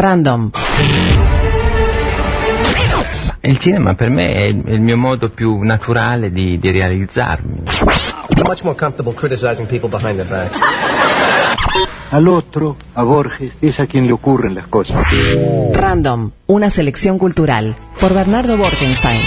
Random. 0.00 0.50
Il 3.42 3.58
cinema 3.58 3.94
per 3.94 4.08
me 4.08 4.32
è 4.32 4.44
il, 4.44 4.80
mio 4.80 4.96
modo 4.96 5.28
più 5.28 5.58
naturale 5.60 6.32
di, 6.32 6.58
di 6.58 6.70
realizzarmi. 6.70 7.62
much 8.46 8.62
more 8.64 8.74
comfortable 8.74 9.12
criticizing 9.12 9.66
people 9.68 9.90
behind 9.90 10.16
their 10.16 10.26
backs. 10.26 10.58
Al 12.12 12.26
otro, 12.28 12.76
a 12.94 13.02
Borges, 13.02 13.52
es 13.60 13.78
a 13.78 13.86
quien 13.86 14.06
le 14.06 14.14
ocurren 14.14 14.54
las 14.54 14.68
cosas. 14.68 15.04
Random, 15.72 16.30
una 16.46 16.70
selección 16.70 17.18
cultural. 17.18 17.76
Por 18.00 18.14
Bernardo 18.14 18.56
Borkenstein. 18.56 19.20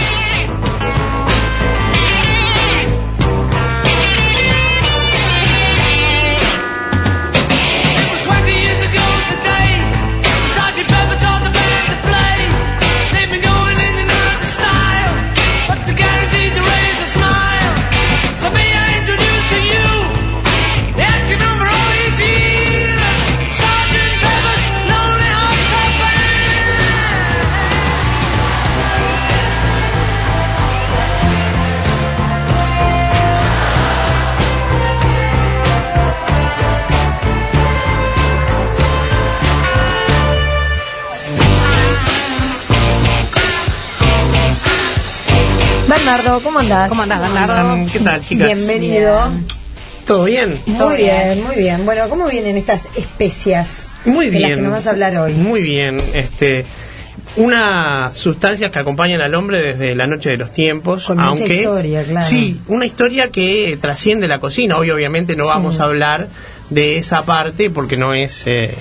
Bernardo, 46.16 46.42
¿cómo 46.42 46.60
andás? 46.60 46.90
¿Cómo 46.90 47.02
andás, 47.02 47.22
Bernardo? 47.22 47.92
¿Qué 47.92 48.00
tal, 48.00 48.24
chicas? 48.24 48.48
Bienvenido. 48.56 49.32
¿Todo 50.06 50.26
bien? 50.26 50.60
Muy 50.68 50.98
bien, 50.98 51.44
muy 51.44 51.56
bien. 51.56 51.86
Bueno, 51.86 52.08
¿cómo 52.08 52.28
vienen 52.28 52.56
estas 52.56 52.88
especias 52.96 53.92
Muy 54.06 54.28
de 54.30 54.34
las 54.34 54.44
bien. 54.44 54.56
que 54.58 54.62
nos 54.62 54.74
vas 54.74 54.86
a 54.86 54.92
hablar 54.92 55.18
hoy? 55.18 55.34
Muy 55.34 55.64
bien. 55.64 55.98
Este, 56.14 56.68
unas 57.38 58.16
sustancias 58.16 58.70
que 58.70 58.78
acompañan 58.78 59.22
al 59.22 59.34
hombre 59.34 59.60
desde 59.74 59.96
la 59.96 60.06
noche 60.06 60.30
de 60.30 60.38
los 60.38 60.52
tiempos. 60.52 61.06
Con 61.06 61.18
mucha 61.18 61.30
aunque, 61.30 61.56
historia, 61.62 62.04
claro. 62.04 62.26
Sí, 62.28 62.62
una 62.68 62.86
historia 62.86 63.32
que 63.32 63.76
trasciende 63.82 64.28
la 64.28 64.38
cocina. 64.38 64.78
Hoy, 64.78 64.92
obviamente, 64.92 65.36
no 65.36 65.48
vamos 65.48 65.80
a 65.80 65.86
hablar 65.86 66.28
de 66.70 67.00
esa 67.00 67.24
parte 67.24 67.72
porque 67.72 67.98
no 67.98 68.14
es. 68.14 68.46
eh, 68.46 68.76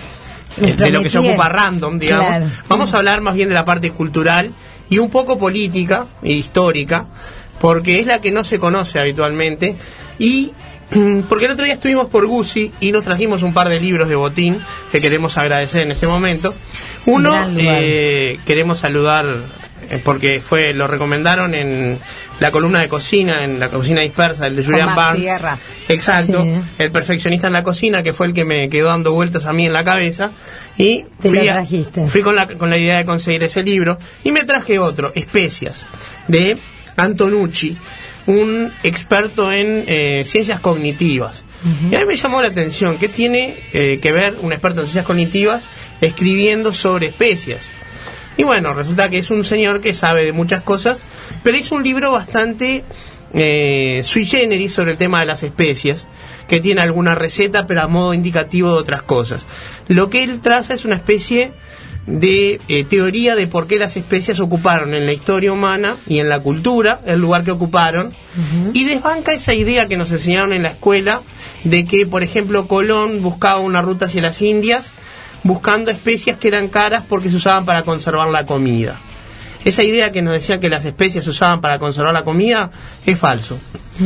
de 0.59 0.91
lo 0.91 1.03
que 1.03 1.09
se 1.09 1.17
ocupa 1.17 1.49
random, 1.49 1.99
digamos. 1.99 2.27
Claro. 2.27 2.47
Vamos 2.69 2.93
a 2.93 2.99
hablar 2.99 3.23
más 3.23 3.35
bien 3.35 3.49
de 3.49 3.55
la 3.55 3.65
parte 3.65 3.91
cultural 3.91 4.53
y 4.93 4.99
un 4.99 5.09
poco 5.09 5.39
política 5.39 6.05
e 6.23 6.33
histórica, 6.33 7.07
porque 7.59 7.99
es 7.99 8.07
la 8.07 8.21
que 8.21 8.31
no 8.31 8.45
se 8.45 8.59
conoce 8.59 8.99
habitualmente. 8.99 9.75
Y 10.19 10.53
porque 11.31 11.47
el 11.47 11.53
otro 11.53 11.65
día 11.65 11.73
estuvimos 11.73 12.09
por 12.09 12.27
Guzzi 12.27 12.71
y 12.79 12.93
nos 12.93 13.05
trajimos 13.05 13.43
un 13.43 13.55
par 13.55 13.71
de 13.71 13.81
libros 13.81 14.11
de 14.11 14.17
botín 14.17 14.59
que 14.91 15.01
queremos 15.01 15.39
agradecer 15.39 15.81
en 15.81 15.93
este 15.93 16.07
momento. 16.07 16.55
Uno, 17.07 17.35
eh, 17.57 18.39
queremos 18.45 18.81
saludar 18.81 19.25
porque 19.99 20.41
fue 20.41 20.73
lo 20.73 20.87
recomendaron 20.87 21.55
en 21.55 21.99
la 22.41 22.51
columna 22.51 22.81
de 22.81 22.89
cocina, 22.89 23.45
en 23.45 23.59
la 23.61 23.69
cocina 23.71 24.01
dispersa, 24.01 24.47
el 24.47 24.57
de 24.57 24.65
Julian 24.65 24.87
Maxi 24.95 24.97
Barnes. 25.03 25.25
Guerra. 25.25 25.59
Exacto, 25.89 26.43
Sí. 26.43 26.61
el 26.79 26.91
perfeccionista 26.93 27.47
en 27.49 27.53
la 27.53 27.63
cocina, 27.63 28.03
que 28.03 28.13
fue 28.13 28.27
el 28.27 28.33
que 28.35 28.45
me 28.45 28.69
quedó 28.69 28.89
dando 28.89 29.13
vueltas 29.13 29.47
a 29.47 29.53
mí 29.53 29.67
en 29.67 29.73
la 29.73 29.85
cabeza. 29.85 30.33
Y 30.79 31.05
Te 31.21 31.29
fui, 31.29 31.49
a- 31.49 31.65
fui 32.09 32.23
con 32.23 32.35
la, 32.35 32.47
con 32.49 32.71
la 32.71 32.79
idea 32.79 32.99
de 32.99 33.05
conseguir 33.05 33.43
ese 33.45 33.63
libro. 33.63 33.99
Y 34.25 34.33
me 34.33 34.45
traje 34.45 34.79
otro, 34.79 35.13
Especias, 35.15 35.87
de 36.29 36.57
Antonucci, 36.97 37.77
un 38.27 38.73
experto 38.83 39.51
en 39.53 39.85
eh, 39.87 40.23
ciencias 40.25 40.61
cognitivas. 40.61 41.45
Y 41.91 41.95
a 41.95 42.01
mí 42.01 42.07
me 42.07 42.17
llamó 42.17 42.41
la 42.43 42.49
atención, 42.49 42.99
¿qué 42.99 43.09
tiene 43.09 43.55
eh, 43.73 43.99
que 44.03 44.11
ver 44.13 44.35
un 44.41 44.53
experto 44.53 44.81
en 44.81 44.87
ciencias 44.87 45.05
cognitivas 45.07 45.65
escribiendo 46.01 46.73
sobre 46.75 47.07
especias? 47.09 47.69
Y 48.37 48.45
bueno, 48.45 48.73
resulta 48.73 49.09
que 49.11 49.19
es 49.19 49.31
un 49.31 49.45
señor 49.45 49.81
que 49.81 49.95
sabe 49.95 50.25
de 50.25 50.33
muchas 50.33 50.63
cosas, 50.63 51.03
pero 51.43 51.57
hizo 51.57 51.75
un 51.75 51.85
libro 51.85 52.13
bastante 52.13 52.85
eh, 53.35 54.03
sui 54.05 54.27
generis 54.27 54.73
sobre 54.73 54.93
el 54.93 54.99
tema 54.99 55.21
de 55.21 55.27
las 55.27 55.43
especies, 55.43 56.07
que 56.49 56.61
tiene 56.61 56.81
alguna 56.81 57.15
receta, 57.15 57.67
pero 57.67 57.83
a 57.83 57.89
modo 57.89 58.15
indicativo 58.15 58.73
de 58.73 58.81
otras 58.81 59.03
cosas. 59.03 59.47
Lo 59.89 60.11
que 60.11 60.23
él 60.23 60.41
traza 60.41 60.75
es 60.75 60.85
una 60.85 60.97
especie 60.97 61.53
de 62.07 62.61
eh, 62.69 62.85
teoría 62.85 63.37
de 63.37 63.47
por 63.47 63.67
qué 63.67 63.79
las 63.79 63.97
especies 63.97 64.41
ocuparon 64.41 64.93
en 64.93 65.07
la 65.07 65.13
historia 65.13 65.53
humana 65.53 65.95
y 66.09 66.19
en 66.19 66.29
la 66.29 66.41
cultura 66.41 67.01
el 67.07 67.21
lugar 67.21 67.45
que 67.45 67.53
ocuparon, 67.53 68.13
y 68.73 68.85
desbanca 68.85 69.33
esa 69.33 69.55
idea 69.55 69.89
que 69.89 69.99
nos 69.99 70.11
enseñaron 70.11 70.53
en 70.53 70.63
la 70.63 70.71
escuela 70.71 71.21
de 71.65 71.87
que, 71.87 72.07
por 72.07 72.23
ejemplo, 72.23 72.67
Colón 72.67 73.23
buscaba 73.23 73.61
una 73.61 73.83
ruta 73.83 74.07
hacia 74.07 74.23
las 74.23 74.43
Indias, 74.43 74.93
buscando 75.43 75.91
especias 75.91 76.37
que 76.37 76.49
eran 76.49 76.69
caras 76.69 77.05
porque 77.09 77.31
se 77.31 77.37
usaban 77.37 77.65
para 77.65 77.83
conservar 77.83 78.29
la 78.29 78.45
comida. 78.47 78.99
Esa 79.65 79.83
idea 79.85 80.11
que 80.11 80.23
nos 80.23 80.35
decía 80.35 80.59
que 80.59 80.69
las 80.69 80.85
especias 80.85 81.25
se 81.25 81.31
usaban 81.31 81.61
para 81.61 81.79
conservar 81.79 82.13
la 82.13 82.25
comida 82.25 82.71
es 83.07 83.19
falso. 83.19 83.59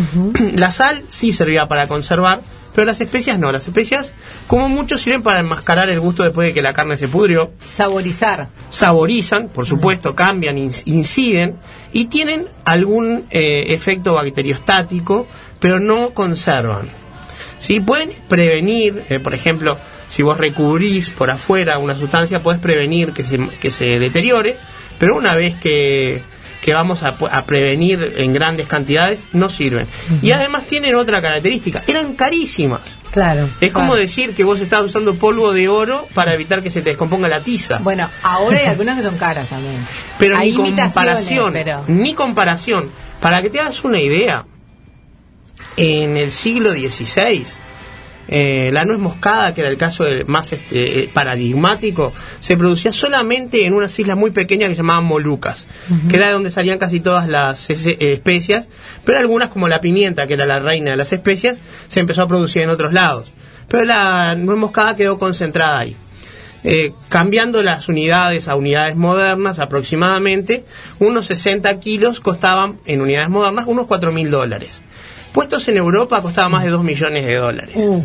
La 0.54 0.70
sal 0.70 1.04
sí 1.08 1.32
servía 1.32 1.66
para 1.66 1.86
conservar, 1.86 2.40
pero 2.74 2.84
las 2.84 3.00
especias 3.00 3.38
no. 3.38 3.50
Las 3.50 3.66
especias, 3.66 4.12
como 4.46 4.68
mucho, 4.68 4.98
sirven 4.98 5.22
para 5.22 5.38
enmascarar 5.38 5.88
el 5.88 5.98
gusto 5.98 6.24
después 6.24 6.48
de 6.48 6.52
que 6.52 6.60
la 6.60 6.74
carne 6.74 6.98
se 6.98 7.08
pudrió. 7.08 7.52
Saborizar. 7.64 8.48
Saborizan, 8.68 9.48
por 9.48 9.64
supuesto, 9.64 10.14
cambian, 10.14 10.58
inciden 10.58 11.56
y 11.94 12.06
tienen 12.06 12.46
algún 12.66 13.24
eh, 13.30 13.66
efecto 13.68 14.12
bacteriostático, 14.12 15.26
pero 15.58 15.80
no 15.80 16.10
conservan. 16.10 16.90
¿Sí? 17.58 17.80
Pueden 17.80 18.10
prevenir, 18.28 19.04
eh, 19.08 19.20
por 19.20 19.32
ejemplo, 19.32 19.78
si 20.08 20.22
vos 20.22 20.38
recubrís 20.38 21.10
por 21.10 21.30
afuera 21.30 21.78
una 21.78 21.94
sustancia, 21.94 22.42
puedes 22.42 22.60
prevenir 22.60 23.12
que 23.12 23.22
se, 23.24 23.38
que 23.60 23.70
se 23.70 23.98
deteriore, 23.98 24.56
pero 24.98 25.16
una 25.16 25.34
vez 25.34 25.54
que, 25.56 26.22
que 26.62 26.72
vamos 26.74 27.02
a, 27.02 27.16
a 27.30 27.44
prevenir 27.46 28.14
en 28.16 28.32
grandes 28.32 28.66
cantidades, 28.66 29.24
no 29.32 29.48
sirven. 29.50 29.88
Y 30.22 30.30
además 30.32 30.64
tienen 30.66 30.94
otra 30.94 31.20
característica, 31.20 31.82
eran 31.86 32.14
carísimas. 32.14 32.98
Claro. 33.12 33.48
Es 33.60 33.72
como 33.72 33.86
Claro. 33.92 34.00
decir 34.00 34.34
que 34.34 34.44
vos 34.44 34.60
estás 34.60 34.82
usando 34.82 35.14
polvo 35.18 35.52
de 35.54 35.68
oro 35.68 36.06
para 36.14 36.34
evitar 36.34 36.62
que 36.62 36.68
se 36.70 36.82
te 36.82 36.90
descomponga 36.90 37.28
la 37.28 37.40
tiza. 37.40 37.78
Bueno, 37.78 38.08
ahora 38.22 38.58
hay 38.58 38.66
algunas 38.68 38.96
que 38.96 39.02
son 39.02 39.16
caras 39.16 39.48
también. 39.48 39.76
Pero 40.18 40.36
hay 40.36 40.56
ni 40.56 40.72
comparación, 40.74 41.52
pero- 41.52 41.84
ni 41.88 42.14
comparación. 42.14 42.90
Para 43.20 43.40
que 43.40 43.48
te 43.50 43.58
hagas 43.60 43.82
una 43.84 43.98
idea, 44.00 44.44
en 45.76 46.16
el 46.16 46.32
siglo 46.32 46.72
XVI, 46.72 47.44
eh, 48.28 48.70
la 48.72 48.84
nuez 48.84 48.98
moscada, 48.98 49.54
que 49.54 49.60
era 49.60 49.70
el 49.70 49.76
caso 49.76 50.04
de- 50.04 50.24
más 50.24 50.52
este, 50.52 51.00
eh, 51.04 51.10
paradigmático, 51.12 52.12
se 52.40 52.56
producía 52.56 52.92
solamente 52.92 53.66
en 53.66 53.74
unas 53.74 53.96
islas 53.98 54.16
muy 54.16 54.30
pequeñas 54.32 54.68
que 54.68 54.74
se 54.74 54.78
llamaban 54.82 55.04
Molucas, 55.04 55.68
que 56.08 56.16
era 56.16 56.26
de 56.26 56.32
donde 56.32 56.50
salían 56.50 56.78
casi 56.78 57.00
todas 57.00 57.28
las 57.28 57.70
eh, 57.70 57.96
especias, 58.12 58.68
pero 59.04 59.18
algunas 59.18 59.48
como 59.50 59.68
la 59.68 59.80
pimienta, 59.80 60.26
que 60.26 60.34
era 60.34 60.46
la 60.46 60.58
reina 60.58 60.90
de 60.92 60.96
las 60.96 61.12
especias, 61.12 61.58
se 61.88 62.00
empezó 62.00 62.22
a 62.22 62.28
producir 62.28 62.62
en 62.62 62.70
otros 62.70 62.92
lados. 62.92 63.32
Pero 63.68 63.84
la 63.84 64.34
nuez 64.36 64.58
moscada 64.58 64.96
quedó 64.96 65.18
concentrada 65.18 65.78
ahí. 65.80 65.96
Eh, 66.68 66.92
cambiando 67.08 67.62
las 67.62 67.88
unidades 67.88 68.48
a 68.48 68.56
unidades 68.56 68.96
modernas 68.96 69.60
aproximadamente, 69.60 70.64
unos 70.98 71.26
60 71.26 71.78
kilos 71.78 72.18
costaban 72.20 72.80
en 72.86 73.02
unidades 73.02 73.28
modernas 73.28 73.66
unos 73.68 73.86
4 73.86 74.10
mil 74.10 74.30
dólares. 74.32 74.82
Puestos 75.36 75.68
en 75.68 75.76
Europa 75.76 76.22
costaba 76.22 76.48
más 76.48 76.64
de 76.64 76.70
2 76.70 76.82
millones 76.82 77.26
de 77.26 77.34
dólares. 77.36 77.74
Uh, 77.76 78.02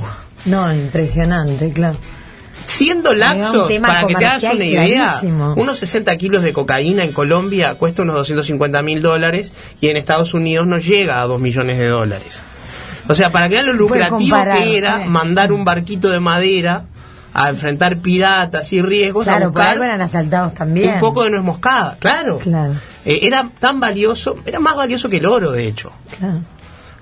no, 0.47 0.73
impresionante, 0.73 1.71
claro. 1.71 1.97
Siendo 2.65 3.13
laxos, 3.13 3.71
para 3.81 4.05
que 4.05 4.15
te 4.15 4.25
hagas 4.25 4.43
una 4.53 4.65
idea, 4.65 5.07
clarísimo. 5.13 5.53
unos 5.55 5.77
60 5.77 6.13
kilos 6.17 6.43
de 6.43 6.51
cocaína 6.51 7.05
en 7.05 7.13
Colombia 7.13 7.75
cuesta 7.75 8.01
unos 8.01 8.15
250 8.15 8.81
mil 8.81 9.01
dólares 9.01 9.53
y 9.79 9.87
en 9.87 9.95
Estados 9.95 10.33
Unidos 10.33 10.67
no 10.67 10.77
llega 10.77 11.21
a 11.21 11.25
2 11.25 11.39
millones 11.39 11.77
de 11.77 11.87
dólares. 11.87 12.41
O 13.07 13.15
sea, 13.15 13.29
para 13.29 13.47
que 13.47 13.55
vean 13.55 13.67
lo 13.67 13.73
lucrativo 13.75 14.17
comparar, 14.35 14.57
que 14.57 14.77
era 14.77 15.03
sí. 15.03 15.09
mandar 15.09 15.53
un 15.53 15.63
barquito 15.63 16.09
de 16.09 16.19
madera 16.19 16.83
a 17.33 17.49
enfrentar 17.49 17.99
piratas 17.99 18.73
y 18.73 18.81
riesgos 18.81 19.25
a 19.29 19.31
Claro, 19.37 19.45
por 19.45 19.51
buscar 19.53 19.69
algo 19.71 19.83
eran 19.85 20.01
asaltados 20.01 20.53
también. 20.53 20.95
un 20.95 20.99
poco 20.99 21.23
de 21.23 21.29
nuez 21.29 21.43
moscada, 21.43 21.95
claro. 21.97 22.39
Claro, 22.39 22.73
Eh, 23.05 23.19
era 23.23 23.49
tan 23.57 23.79
valioso, 23.79 24.35
era 24.45 24.59
más 24.59 24.75
valioso 24.75 25.07
que 25.09 25.17
el 25.17 25.25
oro, 25.25 25.53
de 25.53 25.65
hecho. 25.65 25.93
claro. 26.19 26.41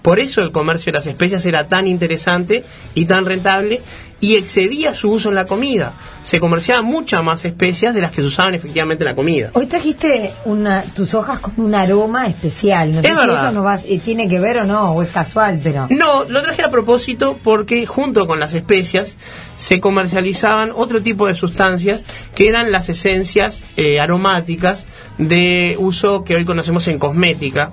Por 0.02 0.20
eso 0.20 0.42
el 0.42 0.52
comercio 0.52 0.92
de 0.92 0.98
las 0.98 1.08
especias 1.08 1.46
era 1.46 1.68
tan 1.68 1.88
interesante 1.88 2.64
y 2.94 3.06
tan 3.06 3.26
rentable 3.26 3.82
y 4.22 4.36
excedía 4.36 4.94
su 4.96 5.12
uso 5.12 5.30
en 5.30 5.36
la 5.36 5.46
comida. 5.46 5.94
Se 6.24 6.42
comerciaban 6.42 6.84
muchas 6.84 7.24
más 7.24 7.46
especias 7.46 7.96
de 7.96 8.02
las 8.02 8.12
que 8.12 8.20
se 8.22 8.28
usaban 8.28 8.54
efectivamente 8.54 9.04
en 9.06 9.10
la 9.10 9.16
comida. 9.16 9.52
Hoy 9.54 9.66
trajiste 9.66 10.34
una, 10.44 10.82
tus 10.84 11.14
hojas 11.14 11.40
con 11.40 11.54
un 11.58 11.74
aroma 11.74 12.28
especial. 12.28 12.94
No 12.94 13.02
sé 13.02 13.08
Es 13.08 13.14
si 13.14 13.20
verdad. 13.20 13.44
eso 13.46 13.52
no 13.54 13.64
va, 13.64 13.76
eh, 13.76 14.00
tiene 14.04 14.28
que 14.28 14.40
ver 14.42 14.58
o 14.60 14.66
no, 14.66 14.92
o 14.92 15.04
es 15.04 15.10
casual, 15.10 15.60
pero. 15.64 15.88
No, 15.90 16.26
lo 16.26 16.42
traje 16.42 16.64
a 16.64 16.70
propósito 16.70 17.40
porque 17.42 17.86
junto 17.86 18.28
con 18.28 18.42
las 18.42 18.54
especias 18.54 19.16
se 19.56 19.80
comercializaban 19.80 20.72
otro 20.76 21.02
tipo 21.02 21.28
de 21.28 21.36
sustancias 21.36 22.02
que 22.36 22.50
eran 22.50 22.72
las 22.74 22.90
esencias 22.90 23.66
eh, 23.78 24.02
aromáticas 24.02 24.86
de 25.18 25.76
uso 25.80 26.24
que 26.26 26.36
hoy 26.36 26.44
conocemos 26.46 26.88
en 26.90 27.00
cosmética, 27.00 27.72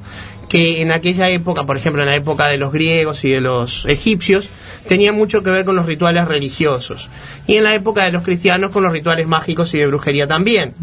que 0.49 0.81
en 0.81 0.93
aquella 0.93 1.29
época, 1.29 1.65
por 1.65 1.77
ejemplo 1.77 2.03
en 2.03 2.09
la 2.09 2.15
época 2.15 2.47
de 2.47 2.59
los 2.59 2.73
griegos 2.73 3.25
y 3.25 3.31
de 3.31 3.41
los 3.41 3.85
egipcios, 3.87 4.49
tenía 4.87 5.13
mucho 5.13 5.43
que 5.43 5.51
ver 5.51 5.65
con 5.65 5.77
los 5.77 5.87
rituales 5.87 6.27
religiosos. 6.27 7.09
Y 7.47 7.57
en 7.57 7.65
la 7.65 7.75
época 7.75 8.05
de 8.05 8.13
los 8.13 8.23
cristianos 8.23 8.71
con 8.71 8.83
los 8.83 8.93
rituales 8.93 9.27
mágicos 9.27 9.75
y 9.75 9.79
de 9.79 9.87
brujería 9.87 10.27
también. 10.27 10.75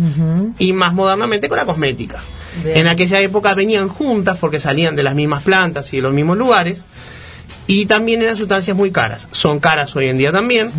Y 0.60 0.74
más 0.74 0.94
modernamente 0.94 1.48
con 1.48 1.58
la 1.58 1.66
cosmética. 1.66 2.20
Bien. 2.64 2.78
En 2.78 2.88
aquella 2.88 3.20
época 3.22 3.54
venían 3.54 3.88
juntas 3.88 4.38
porque 4.40 4.60
salían 4.60 4.96
de 4.96 5.04
las 5.04 5.16
mismas 5.16 5.44
plantas 5.44 5.92
y 5.94 5.98
de 5.98 6.04
los 6.04 6.14
mismos 6.14 6.38
lugares 6.38 6.84
y 7.68 7.86
también 7.86 8.22
eran 8.22 8.38
sustancias 8.38 8.76
muy 8.76 8.92
caras. 8.92 9.28
Son 9.32 9.60
caras 9.60 9.96
hoy 9.96 10.08
en 10.08 10.18
día 10.18 10.32
también. 10.32 10.70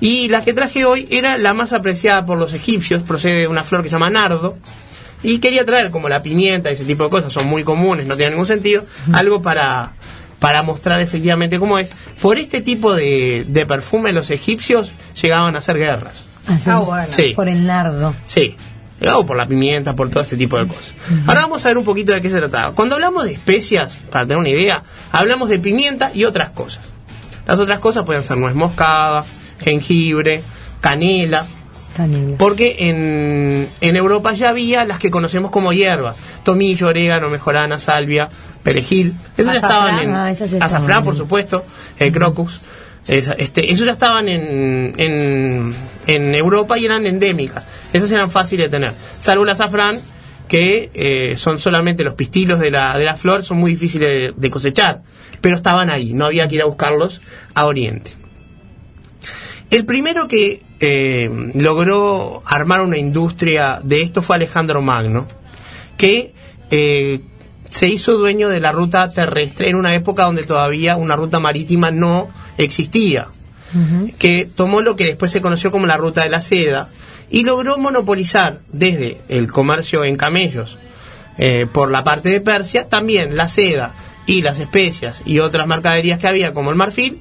Y 0.00 0.28
la 0.28 0.44
que 0.44 0.52
traje 0.52 0.84
hoy 0.84 1.08
era 1.10 1.38
la 1.38 1.54
más 1.54 1.72
apreciada 1.72 2.26
por 2.26 2.38
los 2.38 2.52
egipcios, 2.52 3.02
procede 3.02 3.40
de 3.40 3.48
una 3.48 3.62
flor 3.62 3.82
que 3.82 3.88
se 3.88 3.94
llama 3.94 4.10
nardo. 4.10 4.56
Y 5.22 5.38
quería 5.38 5.64
traer, 5.64 5.90
como 5.90 6.08
la 6.08 6.22
pimienta 6.22 6.70
y 6.70 6.74
ese 6.74 6.84
tipo 6.84 7.04
de 7.04 7.10
cosas, 7.10 7.32
son 7.32 7.46
muy 7.46 7.64
comunes, 7.64 8.06
no 8.06 8.16
tienen 8.16 8.34
ningún 8.34 8.46
sentido, 8.46 8.84
algo 9.12 9.42
para, 9.42 9.92
para 10.38 10.62
mostrar 10.62 11.00
efectivamente 11.00 11.58
cómo 11.58 11.78
es. 11.78 11.90
Por 12.20 12.38
este 12.38 12.60
tipo 12.60 12.94
de, 12.94 13.44
de 13.48 13.66
perfume 13.66 14.12
los 14.12 14.30
egipcios 14.30 14.92
llegaban 15.20 15.56
a 15.56 15.58
hacer 15.60 15.78
guerras. 15.78 16.26
Así, 16.46 16.70
Ah, 16.70 16.78
bueno. 16.78 17.08
Sí. 17.08 17.32
Por 17.34 17.48
el 17.48 17.66
nardo. 17.66 18.14
Sí. 18.24 18.54
O 19.14 19.26
por 19.26 19.36
la 19.36 19.46
pimienta, 19.46 19.94
por 19.94 20.08
todo 20.10 20.22
este 20.22 20.36
tipo 20.36 20.58
de 20.58 20.66
cosas. 20.66 20.94
Ahora 21.26 21.42
vamos 21.42 21.62
a 21.64 21.68
ver 21.68 21.76
un 21.76 21.84
poquito 21.84 22.12
de 22.12 22.22
qué 22.22 22.30
se 22.30 22.38
trataba. 22.38 22.74
Cuando 22.74 22.94
hablamos 22.94 23.24
de 23.24 23.32
especias, 23.32 23.98
para 24.10 24.24
tener 24.26 24.38
una 24.38 24.48
idea, 24.48 24.82
hablamos 25.12 25.48
de 25.50 25.58
pimienta 25.58 26.10
y 26.14 26.24
otras 26.24 26.50
cosas. 26.50 26.84
Las 27.46 27.58
otras 27.60 27.78
cosas 27.78 28.04
pueden 28.04 28.24
ser 28.24 28.38
nuez 28.38 28.54
moscada, 28.54 29.22
jengibre, 29.60 30.42
canela, 30.80 31.44
Canela. 31.96 32.36
porque 32.38 32.76
en, 32.80 33.68
en 33.80 33.96
Europa 33.96 34.32
ya 34.34 34.50
había 34.50 34.84
las 34.84 34.98
que 34.98 35.10
conocemos 35.10 35.50
como 35.50 35.72
hierbas. 35.72 36.18
Tomillo, 36.44 36.88
orégano, 36.88 37.28
mejorana, 37.30 37.78
salvia, 37.78 38.28
perejil. 38.62 39.14
Esas 39.36 39.54
ya 39.54 39.60
estaban 39.60 39.98
en... 40.00 40.14
ah, 40.14 40.30
esas 40.30 40.52
estaban 40.52 40.66
azafrán, 40.76 41.04
por 41.04 41.16
supuesto, 41.16 41.64
el 41.98 42.12
crocus. 42.12 42.60
Esa- 43.08 43.34
este, 43.34 43.72
esos 43.72 43.86
ya 43.86 43.92
estaban 43.92 44.28
en, 44.28 44.92
en, 44.96 45.70
en 46.06 46.34
Europa 46.34 46.76
y 46.78 46.84
eran 46.84 47.06
endémicas. 47.06 47.64
Esas 47.92 48.10
eran 48.12 48.30
fáciles 48.30 48.66
de 48.66 48.70
tener. 48.70 48.92
Salvo 49.18 49.44
el 49.44 49.50
azafrán, 49.50 49.98
que 50.48 50.90
eh, 50.94 51.36
son 51.36 51.58
solamente 51.58 52.04
los 52.04 52.14
pistilos 52.14 52.58
de 52.60 52.70
la, 52.70 52.96
de 52.98 53.04
la 53.04 53.16
flor, 53.16 53.42
son 53.44 53.58
muy 53.58 53.72
difíciles 53.72 54.08
de, 54.08 54.34
de 54.36 54.50
cosechar. 54.50 55.02
Pero 55.40 55.56
estaban 55.56 55.90
ahí, 55.90 56.12
no 56.14 56.26
había 56.26 56.48
que 56.48 56.56
ir 56.56 56.62
a 56.62 56.66
buscarlos 56.66 57.20
a 57.54 57.66
Oriente. 57.66 58.12
El 59.70 59.84
primero 59.84 60.28
que 60.28 60.62
eh, 60.80 61.50
logró 61.54 62.42
armar 62.46 62.82
una 62.82 62.98
industria 62.98 63.80
de 63.82 64.02
esto 64.02 64.22
fue 64.22 64.36
Alejandro 64.36 64.82
Magno, 64.82 65.26
que 65.96 66.34
eh, 66.70 67.20
se 67.68 67.88
hizo 67.88 68.16
dueño 68.16 68.48
de 68.48 68.60
la 68.60 68.72
ruta 68.72 69.12
terrestre 69.12 69.68
en 69.68 69.76
una 69.76 69.94
época 69.94 70.24
donde 70.24 70.44
todavía 70.44 70.96
una 70.96 71.16
ruta 71.16 71.40
marítima 71.40 71.90
no 71.90 72.28
existía, 72.58 73.28
que 74.18 74.46
tomó 74.46 74.80
lo 74.80 74.96
que 74.96 75.04
después 75.04 75.30
se 75.30 75.42
conoció 75.42 75.70
como 75.70 75.86
la 75.86 75.98
ruta 75.98 76.22
de 76.22 76.30
la 76.30 76.40
seda 76.40 76.88
y 77.30 77.42
logró 77.42 77.76
monopolizar 77.76 78.60
desde 78.72 79.20
el 79.28 79.52
comercio 79.52 80.04
en 80.04 80.16
camellos 80.16 80.78
eh, 81.36 81.66
por 81.70 81.90
la 81.90 82.02
parte 82.02 82.30
de 82.30 82.40
Persia, 82.40 82.88
también 82.88 83.36
la 83.36 83.48
seda 83.48 83.92
y 84.24 84.42
las 84.42 84.58
especias 84.58 85.22
y 85.26 85.40
otras 85.40 85.66
mercaderías 85.66 86.18
que 86.18 86.28
había 86.28 86.54
como 86.54 86.70
el 86.70 86.76
marfil 86.76 87.18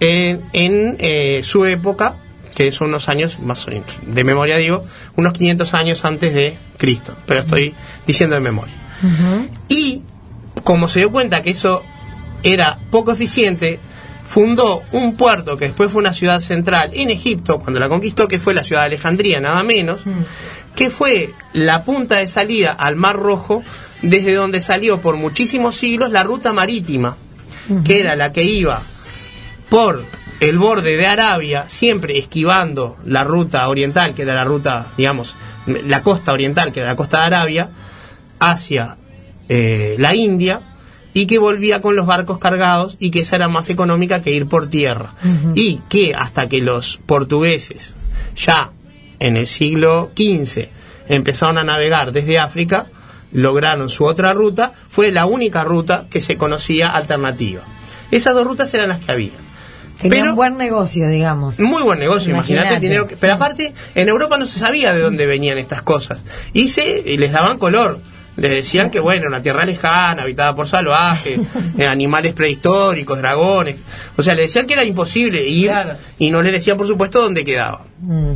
en, 0.00 0.42
en, 0.52 0.96
eh, 0.98 1.40
su 1.42 1.66
época, 1.66 2.16
que 2.56 2.72
son 2.72 2.88
unos 2.88 3.10
años, 3.10 3.38
más 3.38 3.66
o 3.66 3.70
menos, 3.70 3.98
de 4.00 4.24
memoria 4.24 4.56
digo, 4.56 4.86
unos 5.14 5.34
500 5.34 5.74
años 5.74 6.04
antes 6.06 6.32
de 6.32 6.56
Cristo, 6.78 7.14
pero 7.26 7.40
estoy 7.40 7.74
diciendo 8.06 8.34
de 8.34 8.40
memoria. 8.40 8.72
Y 9.68 10.00
como 10.64 10.88
se 10.88 11.00
dio 11.00 11.12
cuenta 11.12 11.42
que 11.42 11.50
eso 11.50 11.84
era 12.42 12.78
poco 12.90 13.12
eficiente, 13.12 13.78
fundó 14.26 14.82
un 14.92 15.18
puerto 15.18 15.58
que 15.58 15.66
después 15.66 15.92
fue 15.92 16.00
una 16.00 16.14
ciudad 16.14 16.40
central 16.40 16.92
en 16.94 17.10
Egipto, 17.10 17.58
cuando 17.60 17.78
la 17.78 17.90
conquistó, 17.90 18.26
que 18.26 18.40
fue 18.40 18.54
la 18.54 18.64
ciudad 18.64 18.80
de 18.80 18.86
Alejandría, 18.86 19.38
nada 19.38 19.62
menos, 19.62 20.00
que 20.74 20.88
fue 20.88 21.34
la 21.52 21.84
punta 21.84 22.16
de 22.16 22.26
salida 22.26 22.72
al 22.72 22.96
Mar 22.96 23.16
Rojo, 23.16 23.62
desde 24.00 24.32
donde 24.32 24.62
salió 24.62 24.98
por 24.98 25.16
muchísimos 25.16 25.76
siglos 25.76 26.10
la 26.10 26.22
ruta 26.22 26.54
marítima, 26.54 27.18
que 27.84 28.00
era 28.00 28.16
la 28.16 28.32
que 28.32 28.44
iba 28.44 28.80
por 29.68 30.06
el 30.40 30.58
borde 30.58 30.96
de 30.96 31.06
Arabia, 31.06 31.64
siempre 31.68 32.18
esquivando 32.18 32.96
la 33.04 33.24
ruta 33.24 33.68
oriental, 33.68 34.14
que 34.14 34.22
era 34.22 34.34
la 34.34 34.44
ruta, 34.44 34.86
digamos, 34.96 35.34
la 35.66 36.02
costa 36.02 36.32
oriental, 36.32 36.72
que 36.72 36.80
era 36.80 36.90
la 36.90 36.96
costa 36.96 37.20
de 37.20 37.24
Arabia, 37.24 37.70
hacia 38.38 38.96
eh, 39.48 39.96
la 39.98 40.14
India, 40.14 40.60
y 41.14 41.26
que 41.26 41.38
volvía 41.38 41.80
con 41.80 41.96
los 41.96 42.04
barcos 42.04 42.38
cargados 42.38 42.96
y 42.98 43.10
que 43.10 43.20
esa 43.20 43.36
era 43.36 43.48
más 43.48 43.70
económica 43.70 44.20
que 44.20 44.32
ir 44.32 44.48
por 44.48 44.68
tierra. 44.68 45.14
Y 45.54 45.80
que 45.88 46.14
hasta 46.14 46.46
que 46.46 46.60
los 46.60 46.98
portugueses, 47.06 47.94
ya 48.36 48.72
en 49.18 49.38
el 49.38 49.46
siglo 49.46 50.10
XV, 50.14 50.68
empezaron 51.08 51.56
a 51.56 51.64
navegar 51.64 52.12
desde 52.12 52.38
África, 52.38 52.88
lograron 53.32 53.88
su 53.88 54.04
otra 54.04 54.34
ruta, 54.34 54.74
fue 54.88 55.10
la 55.10 55.24
única 55.24 55.64
ruta 55.64 56.04
que 56.10 56.20
se 56.20 56.36
conocía 56.36 56.90
alternativa. 56.90 57.62
Esas 58.10 58.34
dos 58.34 58.46
rutas 58.46 58.74
eran 58.74 58.90
las 58.90 59.00
que 59.00 59.12
había. 59.12 59.45
Tenían 60.00 60.22
Pero- 60.24 60.34
buen 60.34 60.56
negocio, 60.58 61.08
digamos. 61.08 61.58
muy 61.60 61.82
buen 61.82 61.98
negocio, 61.98 62.30
imagínate 62.32 62.78
dinero. 62.80 63.06
que- 63.08 63.16
pero 63.16 63.34
aparte, 63.34 63.72
en 63.94 64.08
Europa 64.08 64.36
no 64.36 64.46
se 64.46 64.58
sabía 64.58 64.92
de 64.92 65.00
dónde 65.00 65.26
venían 65.26 65.56
estas 65.58 65.80
cosas. 65.82 66.18
Y, 66.52 66.68
se, 66.68 67.02
y 67.06 67.16
les 67.16 67.32
daban 67.32 67.58
color. 67.58 68.00
Les 68.36 68.50
decían 68.50 68.90
que, 68.90 69.00
bueno, 69.00 69.28
una 69.28 69.40
tierra 69.40 69.64
lejana, 69.64 70.24
habitada 70.24 70.54
por 70.54 70.68
salvajes, 70.68 71.40
eh, 71.78 71.86
animales 71.86 72.34
prehistóricos, 72.34 73.16
dragones. 73.16 73.76
O 74.18 74.22
sea, 74.22 74.34
le 74.34 74.42
decían 74.42 74.66
que 74.66 74.74
era 74.74 74.84
imposible 74.84 75.42
ir 75.46 75.68
Claro. 75.70 75.94
y 76.18 76.30
no 76.30 76.42
les 76.42 76.52
decían, 76.52 76.76
por 76.76 76.86
supuesto, 76.86 77.22
dónde 77.22 77.44
quedaba. 77.44 77.86
Mm. 78.02 78.32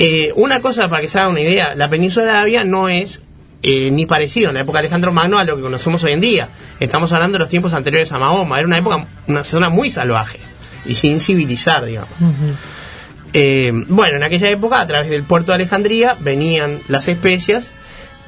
Eh, 0.00 0.32
una 0.36 0.60
cosa 0.60 0.88
para 0.88 1.02
que 1.02 1.08
se 1.08 1.18
hagan 1.18 1.30
una 1.32 1.40
idea, 1.40 1.74
la 1.74 1.88
península 1.88 2.24
de 2.26 2.30
Arabia 2.32 2.64
no 2.64 2.88
es 2.88 3.22
eh, 3.62 3.90
ni 3.90 4.06
parecido 4.06 4.48
en 4.48 4.54
la 4.54 4.60
época 4.60 4.78
de 4.78 4.86
Alejandro 4.86 5.12
Magno 5.12 5.38
a 5.38 5.44
lo 5.44 5.56
que 5.56 5.62
conocemos 5.62 6.02
hoy 6.04 6.12
en 6.12 6.20
día. 6.20 6.48
Estamos 6.78 7.12
hablando 7.12 7.34
de 7.34 7.40
los 7.40 7.48
tiempos 7.48 7.72
anteriores 7.72 8.12
a 8.12 8.18
Mahoma, 8.18 8.58
era 8.58 8.66
una 8.66 8.78
época, 8.78 9.06
una 9.26 9.44
zona 9.44 9.68
muy 9.68 9.90
salvaje 9.90 10.38
y 10.86 10.94
sin 10.94 11.20
civilizar, 11.20 11.84
digamos. 11.84 12.10
Eh, 13.32 13.72
bueno, 13.88 14.16
en 14.16 14.22
aquella 14.22 14.48
época, 14.48 14.80
a 14.80 14.86
través 14.86 15.10
del 15.10 15.22
puerto 15.22 15.52
de 15.52 15.56
Alejandría, 15.56 16.16
venían 16.20 16.78
las 16.88 17.08
especias 17.08 17.70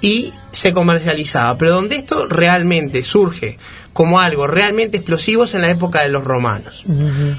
y 0.00 0.32
se 0.52 0.72
comercializaba. 0.72 1.56
Pero 1.56 1.72
donde 1.72 1.96
esto 1.96 2.26
realmente 2.26 3.02
surge 3.02 3.58
como 3.92 4.20
algo 4.20 4.46
realmente 4.46 4.98
explosivo 4.98 5.44
es 5.44 5.54
en 5.54 5.62
la 5.62 5.70
época 5.70 6.02
de 6.02 6.08
los 6.08 6.24
romanos. 6.24 6.84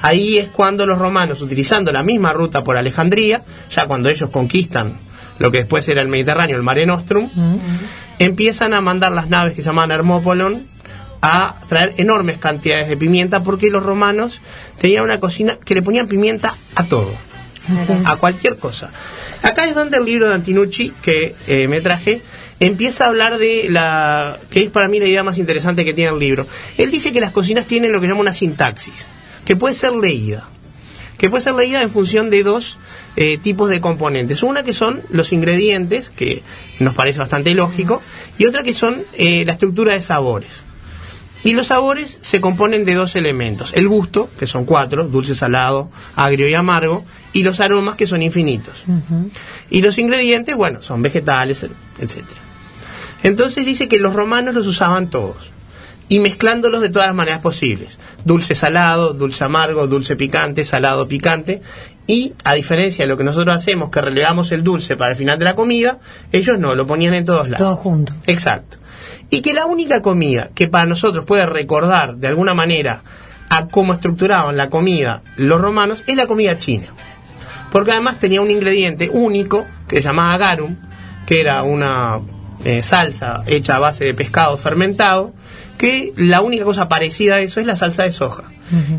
Ahí 0.02 0.38
es 0.38 0.50
cuando 0.50 0.86
los 0.86 0.98
romanos, 0.98 1.42
utilizando 1.42 1.92
la 1.92 2.04
misma 2.04 2.34
ruta 2.34 2.64
por 2.64 2.78
Alejandría, 2.78 3.42
ya 3.70 3.86
cuando 3.86 4.10
ellos 4.10 4.30
conquistan 4.30 4.94
lo 5.42 5.52
que 5.52 5.60
después 5.60 5.88
era 5.90 6.02
el 6.02 6.08
Mediterráneo, 6.08 6.56
el 6.56 6.64
Mare 6.64 6.86
Nostrum, 6.86 7.30
empiezan 8.20 8.74
a 8.74 8.82
mandar 8.82 9.12
las 9.12 9.28
naves 9.28 9.54
que 9.54 9.62
se 9.62 9.68
llamaban 9.68 9.92
Hermópolon 9.92 10.64
a 11.22 11.56
traer 11.68 11.94
enormes 11.98 12.38
cantidades 12.38 12.88
de 12.88 12.98
pimienta 12.98 13.44
porque 13.44 13.70
los 13.70 13.84
romanos 13.84 14.42
tenían 14.80 15.04
una 15.04 15.20
cocina 15.20 15.58
que 15.64 15.76
le 15.76 15.82
ponían 15.82 16.08
pimienta 16.08 16.54
a 16.76 16.84
todo 16.84 17.12
a 18.06 18.16
cualquier 18.18 18.58
cosa. 18.58 18.90
Acá 19.44 19.66
es 19.66 19.76
donde 19.76 19.98
el 19.98 20.06
libro 20.06 20.28
de 20.28 20.36
Antinucci 20.36 20.94
que 21.02 21.36
eh, 21.48 21.68
me 21.68 21.82
traje 21.82 22.22
empieza 22.60 23.06
a 23.06 23.08
hablar 23.08 23.38
de 23.38 23.68
la 23.70 24.38
que 24.50 24.64
es 24.64 24.70
para 24.70 24.88
mí 24.88 25.00
la 25.00 25.08
idea 25.08 25.24
más 25.24 25.38
interesante 25.38 25.86
que 25.86 25.94
tiene 25.94 26.12
el 26.12 26.20
libro. 26.20 26.46
Él 26.78 26.92
dice 26.92 27.12
que 27.12 27.22
las 27.22 27.32
cocinas 27.32 27.66
tienen 27.66 27.92
lo 27.92 28.02
que 28.02 28.08
llama 28.08 28.20
una 28.20 28.34
sintaxis, 28.34 29.06
que 29.46 29.56
puede 29.56 29.74
ser 29.74 29.94
leída, 29.94 30.48
que 31.22 31.30
puede 31.30 31.44
ser 31.44 31.54
leída 31.54 31.84
en 31.84 31.92
función 31.92 32.32
de 32.32 32.42
dos 32.42 32.80
eh, 33.16 33.38
tipos 33.38 33.70
de 33.70 33.80
componentes. 33.80 34.42
Una 34.42 34.64
que 34.64 34.74
son 34.74 35.02
los 35.12 35.32
ingredientes, 35.34 36.10
que 36.10 36.42
nos 36.80 36.96
parece 36.96 37.20
bastante 37.20 37.54
lógico, 37.54 38.02
y 38.40 38.48
otra 38.48 38.64
que 38.64 38.74
son 38.74 39.04
eh, 39.14 39.46
la 39.46 39.52
estructura 39.52 39.94
de 39.94 40.02
sabores. 40.02 40.64
Y 41.44 41.54
los 41.54 41.68
sabores 41.68 42.18
se 42.22 42.42
componen 42.42 42.86
de 42.86 42.96
dos 42.96 43.16
elementos. 43.16 43.72
El 43.76 43.88
gusto, 43.88 44.32
que 44.40 44.48
son 44.48 44.66
cuatro, 44.66 45.08
dulce, 45.08 45.36
salado, 45.36 45.92
agrio 46.16 46.50
y 46.50 46.56
amargo, 46.56 47.06
y 47.34 47.44
los 47.44 47.60
aromas, 47.60 47.98
que 47.98 48.08
son 48.08 48.24
infinitos. 48.24 48.84
Y 49.70 49.84
los 49.84 50.00
ingredientes, 50.00 50.56
bueno, 50.56 50.82
son 50.82 51.04
vegetales, 51.04 51.62
etc. 52.00 52.24
Entonces 53.22 53.64
dice 53.64 53.88
que 53.88 54.00
los 54.00 54.16
romanos 54.16 54.56
los 54.56 54.66
usaban 54.66 55.12
todos. 55.12 55.52
Y 56.12 56.20
mezclándolos 56.20 56.82
de 56.82 56.90
todas 56.90 57.08
las 57.08 57.16
maneras 57.16 57.40
posibles. 57.40 57.98
Dulce 58.26 58.54
salado, 58.54 59.14
dulce 59.14 59.46
amargo, 59.46 59.88
dulce 59.88 60.18
picante, 60.18 60.66
salado 60.66 61.08
picante. 61.08 61.62
Y 62.06 62.34
a 62.44 62.54
diferencia 62.54 63.06
de 63.06 63.08
lo 63.08 63.16
que 63.16 63.24
nosotros 63.24 63.56
hacemos, 63.56 63.92
que 63.92 64.02
relegamos 64.02 64.52
el 64.52 64.62
dulce 64.62 64.98
para 64.98 65.12
el 65.12 65.18
final 65.18 65.40
de 65.40 65.46
la 65.46 65.56
comida, 65.56 66.00
ellos 66.34 66.60
no, 66.60 66.76
lo 66.76 66.86
ponían 66.86 67.14
en 67.14 67.24
todos 67.24 67.48
lados. 67.48 67.66
Todo 67.66 67.78
junto. 67.78 68.12
Exacto. 68.28 68.76
Y 69.30 69.42
que 69.42 69.54
la 69.54 69.66
única 69.66 70.02
comida 70.02 70.50
que 70.54 70.68
para 70.68 70.86
nosotros 70.86 71.24
puede 71.24 71.46
recordar 71.46 72.18
de 72.18 72.28
alguna 72.28 72.54
manera 72.54 73.04
a 73.50 73.68
cómo 73.70 73.94
estructuraban 73.94 74.58
la 74.58 74.70
comida 74.70 75.22
los 75.38 75.62
romanos 75.62 76.04
es 76.08 76.18
la 76.18 76.28
comida 76.28 76.58
china. 76.58 76.88
Porque 77.72 77.92
además 77.92 78.20
tenía 78.20 78.42
un 78.42 78.52
ingrediente 78.52 79.10
único 79.10 79.66
que 79.88 80.02
se 80.02 80.10
llamaba 80.10 80.38
garum, 80.38 80.76
que 81.26 81.40
era 81.40 81.64
una 81.64 82.20
eh, 82.66 82.82
salsa 82.82 83.44
hecha 83.48 83.78
a 83.78 83.80
base 83.80 84.04
de 84.04 84.14
pescado 84.14 84.58
fermentado, 84.58 85.34
que 85.82 86.14
la 86.16 86.42
única 86.42 86.64
cosa 86.64 86.88
parecida 86.88 87.38
a 87.38 87.40
eso 87.40 87.60
es 87.60 87.66
la 87.66 87.76
salsa 87.76 88.04
de 88.04 88.12
soja, 88.12 88.44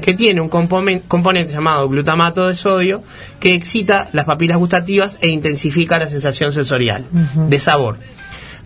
que 0.02 0.14
tiene 0.14 0.40
un 0.40 0.50
componen- 0.50 1.02
componente 1.06 1.52
llamado 1.52 1.88
glutamato 1.88 2.48
de 2.48 2.56
sodio 2.56 3.04
que 3.38 3.54
excita 3.54 4.08
las 4.12 4.24
papilas 4.24 4.56
gustativas 4.58 5.16
e 5.20 5.28
intensifica 5.28 6.00
la 6.00 6.08
sensación 6.08 6.50
sensorial 6.52 7.04
de 7.48 7.60
sabor. 7.60 7.98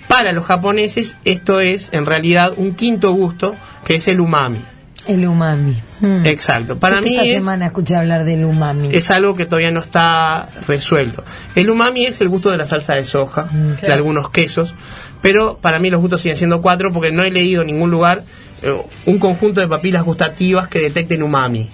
Para 0.08 0.32
los 0.32 0.46
japoneses 0.46 1.18
esto 1.26 1.60
es 1.60 1.90
en 1.92 2.06
realidad 2.06 2.54
un 2.56 2.74
quinto 2.74 3.12
gusto 3.12 3.54
que 3.84 3.96
es 3.96 4.08
el 4.08 4.20
umami. 4.20 4.60
El 5.08 5.26
umami. 5.26 5.76
Mm. 6.00 6.26
Exacto. 6.26 6.76
Para 6.76 6.96
Justo 6.96 7.08
mí 7.10 7.16
esta 7.16 7.28
es, 7.28 7.34
semana 7.34 7.66
escuché 7.66 7.96
hablar 7.96 8.24
del 8.24 8.44
umami. 8.44 8.88
es 8.94 9.10
algo 9.10 9.34
que 9.34 9.46
todavía 9.46 9.70
no 9.70 9.80
está 9.80 10.48
resuelto. 10.66 11.24
El 11.54 11.70
umami 11.70 12.06
es 12.06 12.20
el 12.20 12.28
gusto 12.28 12.50
de 12.50 12.56
la 12.56 12.66
salsa 12.66 12.94
de 12.94 13.04
soja, 13.04 13.44
de 13.52 13.74
claro. 13.76 13.94
algunos 13.94 14.30
quesos, 14.30 14.74
pero 15.22 15.58
para 15.58 15.78
mí 15.78 15.90
los 15.90 16.00
gustos 16.00 16.20
siguen 16.20 16.36
siendo 16.36 16.60
cuatro 16.60 16.92
porque 16.92 17.12
no 17.12 17.22
he 17.22 17.30
leído 17.30 17.62
en 17.62 17.68
ningún 17.68 17.90
lugar 17.90 18.22
eh, 18.62 18.76
un 19.06 19.18
conjunto 19.18 19.60
de 19.60 19.68
papilas 19.68 20.02
gustativas 20.02 20.68
que 20.68 20.80
detecten 20.80 21.22
umami. 21.22 21.68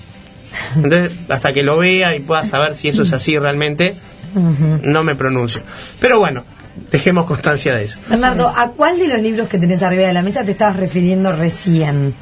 Entonces, 0.76 1.12
hasta 1.28 1.52
que 1.52 1.62
lo 1.62 1.78
vea 1.78 2.14
y 2.14 2.20
pueda 2.20 2.44
saber 2.44 2.74
si 2.74 2.88
eso 2.88 3.02
es 3.02 3.12
así 3.14 3.38
realmente, 3.38 3.94
no 4.34 5.02
me 5.02 5.14
pronuncio. 5.14 5.62
Pero 5.98 6.18
bueno, 6.18 6.44
dejemos 6.90 7.24
constancia 7.26 7.74
de 7.74 7.84
eso. 7.84 7.98
Bernardo, 8.08 8.48
¿a 8.48 8.68
cuál 8.72 8.98
de 8.98 9.08
los 9.08 9.20
libros 9.20 9.48
que 9.48 9.58
tenés 9.58 9.82
arriba 9.82 10.06
de 10.06 10.12
la 10.12 10.22
mesa 10.22 10.44
te 10.44 10.50
estabas 10.50 10.76
refiriendo 10.76 11.32
recién? 11.32 12.14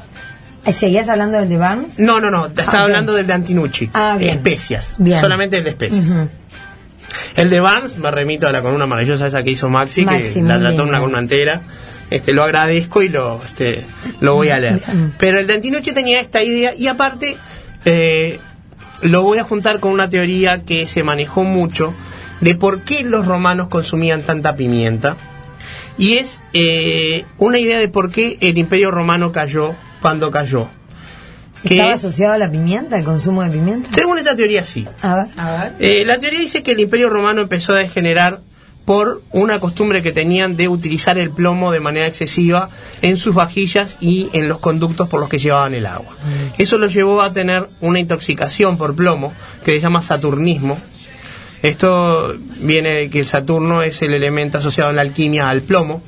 ¿Seguías 0.77 1.09
hablando 1.09 1.39
del 1.39 1.49
de 1.49 1.57
Barnes? 1.57 1.97
No, 1.99 2.19
no, 2.21 2.29
no, 2.31 2.49
te 2.51 2.61
estaba 2.61 2.79
Ah, 2.79 2.83
hablando 2.83 3.13
bien. 3.13 3.17
del 3.21 3.27
de 3.27 3.33
Antinucci. 3.33 3.89
Ah, 3.93 4.15
bien. 4.17 4.31
Especias. 4.31 4.95
Bien. 4.99 5.19
Solamente 5.19 5.57
el 5.57 5.63
de 5.63 5.69
especias. 5.71 6.07
El 7.35 7.49
de 7.49 7.59
Barnes 7.59 7.97
me 7.97 8.09
remito 8.11 8.47
a 8.47 8.51
la 8.51 8.61
columna 8.61 8.85
maravillosa 8.85 9.27
esa 9.27 9.43
que 9.43 9.51
hizo 9.51 9.69
Maxi, 9.69 10.05
Maxi, 10.05 10.33
que 10.35 10.41
la 10.43 10.59
trató 10.59 10.59
en 10.59 10.67
linda. 10.69 10.83
una 10.83 10.99
columna 10.99 11.19
entera. 11.19 11.61
Este, 12.09 12.33
lo 12.33 12.43
agradezco 12.43 13.01
y 13.01 13.09
lo, 13.09 13.41
este, 13.43 13.85
lo 14.19 14.35
voy 14.35 14.49
a 14.49 14.59
leer. 14.59 14.81
Pero 15.17 15.39
el 15.39 15.47
de 15.47 15.55
Antinoche 15.55 15.93
tenía 15.93 16.19
esta 16.19 16.43
idea 16.43 16.73
y 16.75 16.87
aparte 16.87 17.37
eh, 17.85 18.39
lo 19.01 19.23
voy 19.23 19.37
a 19.39 19.43
juntar 19.43 19.79
con 19.79 19.91
una 19.93 20.09
teoría 20.09 20.63
que 20.63 20.87
se 20.87 21.03
manejó 21.03 21.43
mucho 21.43 21.93
de 22.41 22.55
por 22.55 22.81
qué 22.83 23.03
los 23.03 23.25
romanos 23.25 23.67
consumían 23.69 24.21
tanta 24.23 24.55
pimienta. 24.55 25.15
Y 25.97 26.13
es 26.17 26.43
eh, 26.53 27.25
una 27.37 27.59
idea 27.59 27.79
de 27.79 27.87
por 27.87 28.11
qué 28.11 28.37
el 28.41 28.57
imperio 28.57 28.91
romano 28.91 29.31
cayó 29.31 29.73
cuando 30.01 30.31
cayó. 30.31 30.69
Que 31.63 31.75
¿Estaba 31.75 31.93
es- 31.93 31.99
asociado 32.03 32.33
a 32.33 32.37
la 32.37 32.49
pimienta, 32.49 32.95
al 32.95 33.03
consumo 33.03 33.43
de 33.43 33.49
pimienta? 33.51 33.89
según 33.91 34.17
esta 34.17 34.35
teoría 34.35 34.65
sí. 34.65 34.87
A 35.01 35.15
ver. 35.15 35.25
A 35.37 35.51
ver. 35.51 35.75
Eh, 35.79 36.03
la 36.05 36.17
teoría 36.17 36.39
dice 36.39 36.63
que 36.63 36.71
el 36.71 36.79
imperio 36.79 37.09
romano 37.09 37.41
empezó 37.41 37.73
a 37.73 37.77
degenerar 37.77 38.41
por 38.83 39.21
una 39.31 39.59
costumbre 39.59 40.01
que 40.01 40.11
tenían 40.11 40.57
de 40.57 40.67
utilizar 40.67 41.19
el 41.19 41.29
plomo 41.29 41.71
de 41.71 41.79
manera 41.79 42.07
excesiva 42.07 42.67
en 43.03 43.15
sus 43.15 43.35
vajillas 43.35 43.97
y 44.01 44.29
en 44.33 44.49
los 44.49 44.59
conductos 44.59 45.07
por 45.07 45.19
los 45.19 45.29
que 45.29 45.37
llevaban 45.37 45.75
el 45.75 45.85
agua. 45.85 46.15
Eso 46.57 46.79
los 46.79 46.91
llevó 46.91 47.21
a 47.21 47.31
tener 47.31 47.69
una 47.79 47.99
intoxicación 47.99 48.79
por 48.79 48.95
plomo 48.95 49.33
que 49.63 49.73
se 49.73 49.79
llama 49.81 50.01
saturnismo. 50.01 50.79
Esto 51.61 52.35
viene 52.59 52.89
de 52.89 53.09
que 53.11 53.19
el 53.19 53.25
Saturno 53.25 53.83
es 53.83 54.01
el 54.01 54.15
elemento 54.15 54.57
asociado 54.57 54.89
en 54.89 54.95
la 54.95 55.03
alquimia 55.03 55.47
al 55.49 55.61
plomo. 55.61 56.01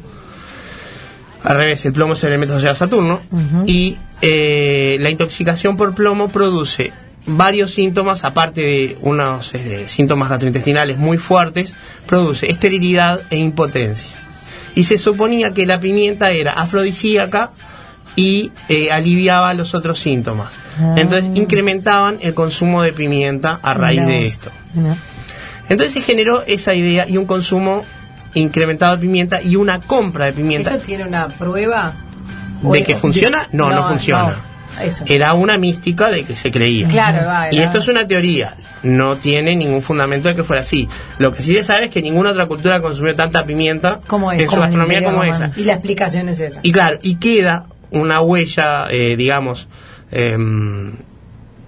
Al 1.44 1.58
revés, 1.58 1.86
el 1.86 1.94
plomo 1.94 2.14
es 2.14 2.24
el 2.24 2.30
elemento 2.30 2.54
asociado 2.54 2.74
a 2.74 2.78
Saturno. 2.78 3.22
Y 3.66 3.98
eh, 4.22 4.98
la 5.00 5.10
intoxicación 5.10 5.76
por 5.76 5.94
plomo 5.94 6.30
produce 6.30 6.94
varios 7.26 7.72
síntomas, 7.72 8.24
aparte 8.24 8.62
de 8.62 8.98
unos 9.02 9.54
eh, 9.54 9.84
síntomas 9.88 10.30
gastrointestinales 10.30 10.98
muy 10.98 11.18
fuertes, 11.18 11.76
produce 12.06 12.50
esterilidad 12.50 13.22
e 13.30 13.38
impotencia. 13.38 14.18
Y 14.76 14.84
se 14.86 14.98
suponía 14.98 15.54
que 15.54 15.66
la 15.66 15.80
pimienta 15.80 16.32
era 16.32 16.54
afrodisíaca 16.54 17.52
y 18.16 18.52
eh, 18.70 18.92
aliviaba 18.92 19.54
los 19.54 19.76
otros 19.76 20.00
síntomas. 20.00 20.54
Ah. 20.80 20.96
Entonces 20.98 21.32
incrementaban 21.36 22.18
el 22.22 22.34
consumo 22.34 22.82
de 22.82 22.94
pimienta 22.94 23.60
a 23.62 23.74
raíz 23.74 24.06
de 24.06 24.24
esto. 24.26 24.50
Entonces 25.70 25.94
se 25.94 26.02
generó 26.02 26.44
esa 26.46 26.74
idea 26.74 27.08
y 27.08 27.18
un 27.18 27.26
consumo 27.26 27.84
incrementado 28.36 28.96
de 28.96 29.02
pimienta 29.02 29.42
y 29.42 29.56
una 29.56 29.80
compra 29.80 30.26
de 30.26 30.34
pimienta. 30.34 30.70
¿Eso 30.70 30.80
tiene 30.80 31.06
una 31.06 31.28
prueba? 31.28 31.94
¿O 32.64 32.74
¿De 32.74 32.84
que 32.84 32.96
funciona? 32.96 33.48
No, 33.52 33.70
no, 33.70 33.88
funciona. 33.88 34.38
no, 34.78 34.84
eso. 34.84 35.04
Era 35.08 35.34
una 35.34 35.58
mística 35.58 36.10
de 36.10 36.24
que 36.24 36.36
se 36.36 36.52
creía. 36.52 36.88
Claro, 36.88 37.28
va, 37.28 37.54
Y 37.54 37.60
esto 37.60 37.80
es 37.80 37.88
una 37.88 38.08
teoría, 38.08 38.56
no 38.82 39.18
tiene 39.18 39.56
ningún 39.56 39.82
fundamento 39.82 40.30
de 40.30 40.36
que 40.36 40.44
fuera 40.44 40.62
así. 40.62 40.88
Lo 41.20 41.34
que 41.34 41.44
sí 41.44 41.54
se 41.54 41.64
sabe 41.64 41.86
es 41.86 41.92
que 41.92 42.02
ninguna 42.02 42.32
otra 42.32 42.48
cultura 42.48 42.82
consumió 42.82 43.16
tanta 43.16 43.46
pimienta 43.46 44.00
¿Cómo 44.08 44.32
es? 44.32 44.40
en 44.40 44.46
su 44.46 44.52
Como 44.52 44.62
gastronomía 44.64 45.04
como 45.04 45.24
esa. 45.24 45.52
Y 45.56 45.64
la 45.64 45.74
explicación 45.74 46.30
es 46.30 46.40
esa. 46.40 46.60
Y 46.64 46.72
claro, 46.72 47.00
y 47.02 47.16
queda 47.16 47.66
una 47.92 48.22
huella, 48.22 48.88
eh, 48.90 49.16
digamos, 49.16 49.68
em, 50.12 50.94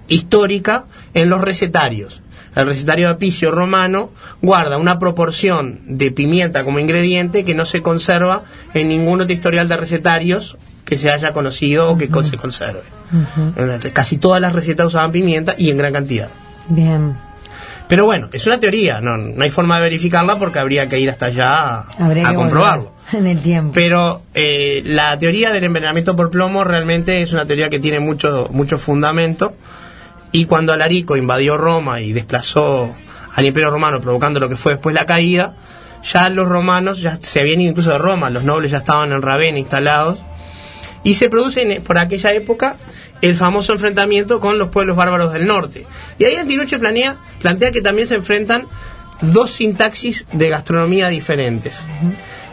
histórica 0.08 0.86
en 1.14 1.30
los 1.30 1.42
recetarios. 1.42 2.22
El 2.56 2.68
recetario 2.68 3.08
de 3.08 3.14
Apicio 3.14 3.52
romano 3.52 4.12
guarda 4.42 4.78
una 4.78 4.98
proporción 4.98 5.82
de 5.86 6.12
pimienta 6.12 6.64
como 6.64 6.80
ingrediente 6.80 7.44
que 7.44 7.56
no 7.56 7.66
se 7.66 7.82
conserva 7.82 8.44
en 8.74 8.88
ningún 8.88 9.22
otro 9.22 9.34
historial 9.34 9.68
de 9.68 9.78
recetarios 9.78 10.58
que 10.86 10.98
se 10.98 11.12
haya 11.12 11.34
conocido 11.34 11.92
o 11.92 11.98
que 11.98 12.08
se 12.24 12.38
conserve. 12.38 12.82
Casi 13.94 14.18
todas 14.18 14.42
las 14.42 14.54
recetas 14.54 14.88
usaban 14.88 15.12
pimienta 15.12 15.56
y 15.58 15.70
en 15.70 15.78
gran 15.78 15.94
cantidad. 15.94 16.30
Bien. 16.68 17.16
Pero 17.88 18.06
bueno, 18.06 18.30
es 18.34 18.48
una 18.48 18.60
teoría, 18.60 19.00
no, 19.00 19.18
no 19.18 19.44
hay 19.44 19.50
forma 19.50 19.78
de 19.78 19.84
verificarla 19.84 20.40
porque 20.40 20.58
habría 20.58 20.90
que 20.90 21.00
ir 21.00 21.10
hasta 21.10 21.28
allá 21.28 21.54
a, 21.54 21.86
Habría 22.00 22.28
a 22.28 22.32
que 22.32 22.36
comprobarlo. 22.36 22.94
En 23.14 23.28
el 23.28 23.40
tiempo. 23.40 23.72
Pero 23.76 24.24
eh, 24.34 24.82
la 24.84 25.16
teoría 25.20 25.52
del 25.52 25.64
envenenamiento 25.66 26.16
por 26.16 26.32
plomo 26.32 26.64
realmente 26.64 27.22
es 27.22 27.34
una 27.34 27.46
teoría 27.46 27.70
que 27.70 27.80
tiene 27.80 28.00
mucho, 28.00 28.48
mucho 28.50 28.80
fundamento. 28.80 29.54
Y 30.38 30.46
cuando 30.46 30.74
Alarico 30.74 31.16
invadió 31.16 31.56
Roma 31.56 32.02
y 32.02 32.12
desplazó 32.12 32.92
al 33.36 33.46
Imperio 33.46 33.70
Romano, 33.70 34.02
provocando 34.02 34.40
lo 34.40 34.50
que 34.50 34.58
fue 34.58 34.74
después 34.74 34.94
la 34.94 35.06
caída, 35.06 35.56
ya 36.04 36.28
los 36.30 36.50
romanos 36.50 37.00
ya 37.00 37.18
se 37.22 37.40
habían 37.40 37.62
ido 37.62 37.70
incluso 37.72 37.92
de 37.92 37.98
Roma, 38.00 38.30
los 38.30 38.44
nobles 38.44 38.72
ya 38.72 38.80
estaban 38.80 39.14
en 39.14 39.22
Ravenna 39.22 39.60
instalados. 39.60 40.20
Y 41.04 41.14
se 41.14 41.30
produce 41.30 41.62
en- 41.62 41.84
por 41.84 41.98
aquella 41.98 42.34
época 42.34 42.76
el 43.22 43.36
famoso 43.36 43.72
enfrentamiento 43.72 44.40
con 44.42 44.58
los 44.58 44.70
pueblos 44.70 44.98
bárbaros 44.98 45.32
del 45.32 45.48
norte. 45.48 45.86
Y 46.20 46.26
ahí 46.26 46.36
Antinuche 46.36 46.80
planea, 46.80 47.16
plantea 47.40 47.72
que 47.72 47.82
también 47.82 48.08
se 48.08 48.16
enfrentan 48.16 48.64
dos 49.22 49.52
sintaxis 49.52 50.26
de 50.34 50.50
gastronomía 50.50 51.08
diferentes, 51.10 51.80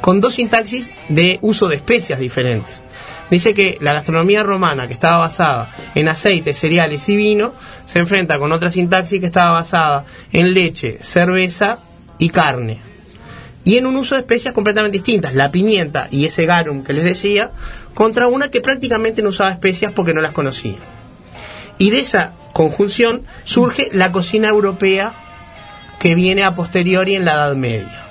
con 0.01 0.21
dos 0.21 0.35
sintaxis 0.35 0.93
de 1.09 1.39
uso 1.43 1.67
de 1.69 1.77
especias 1.77 2.21
diferentes. 2.21 2.82
Dice 3.33 3.55
que 3.55 3.79
la 3.81 3.95
gastronomía 3.95 4.43
romana, 4.43 4.87
que 4.87 4.93
estaba 4.93 5.17
basada 5.17 5.71
en 5.95 6.07
aceite, 6.09 6.55
cereales 6.55 7.09
y 7.09 7.17
vino, 7.17 7.55
se 7.87 7.99
enfrenta 7.99 8.39
con 8.39 8.53
otra 8.53 8.71
sintaxis 8.71 9.21
que 9.21 9.27
estaba 9.27 9.51
basada 9.53 10.05
en 10.33 10.55
leche, 10.55 10.99
cerveza 11.01 11.79
y 12.19 12.29
carne 12.29 12.93
y 13.65 13.77
en 13.77 13.87
un 13.87 13.97
uso 13.97 14.15
de 14.15 14.21
especias 14.23 14.55
completamente 14.55 14.99
distintas, 14.99 15.35
la 15.35 15.51
pimienta 15.51 16.09
y 16.11 16.27
ese 16.27 16.47
garum 16.47 16.83
que 16.83 16.93
les 16.93 17.05
decía, 17.05 17.53
contra 17.95 18.27
una 18.27 18.51
que 18.51 18.61
prácticamente 18.61 19.23
no 19.23 19.29
usaba 19.29 19.51
especias 19.51 19.93
porque 19.93 20.15
no 20.15 20.21
las 20.21 20.33
conocía. 20.33 20.77
Y 21.79 21.91
de 21.91 22.01
esa 22.01 22.33
conjunción 22.53 23.23
surge 23.45 23.89
la 23.93 24.13
cocina 24.13 24.49
europea 24.49 25.13
que 25.99 26.15
viene 26.15 26.43
a 26.43 26.55
posteriori 26.55 27.15
en 27.15 27.25
la 27.25 27.33
Edad 27.33 27.55
Media, 27.55 28.02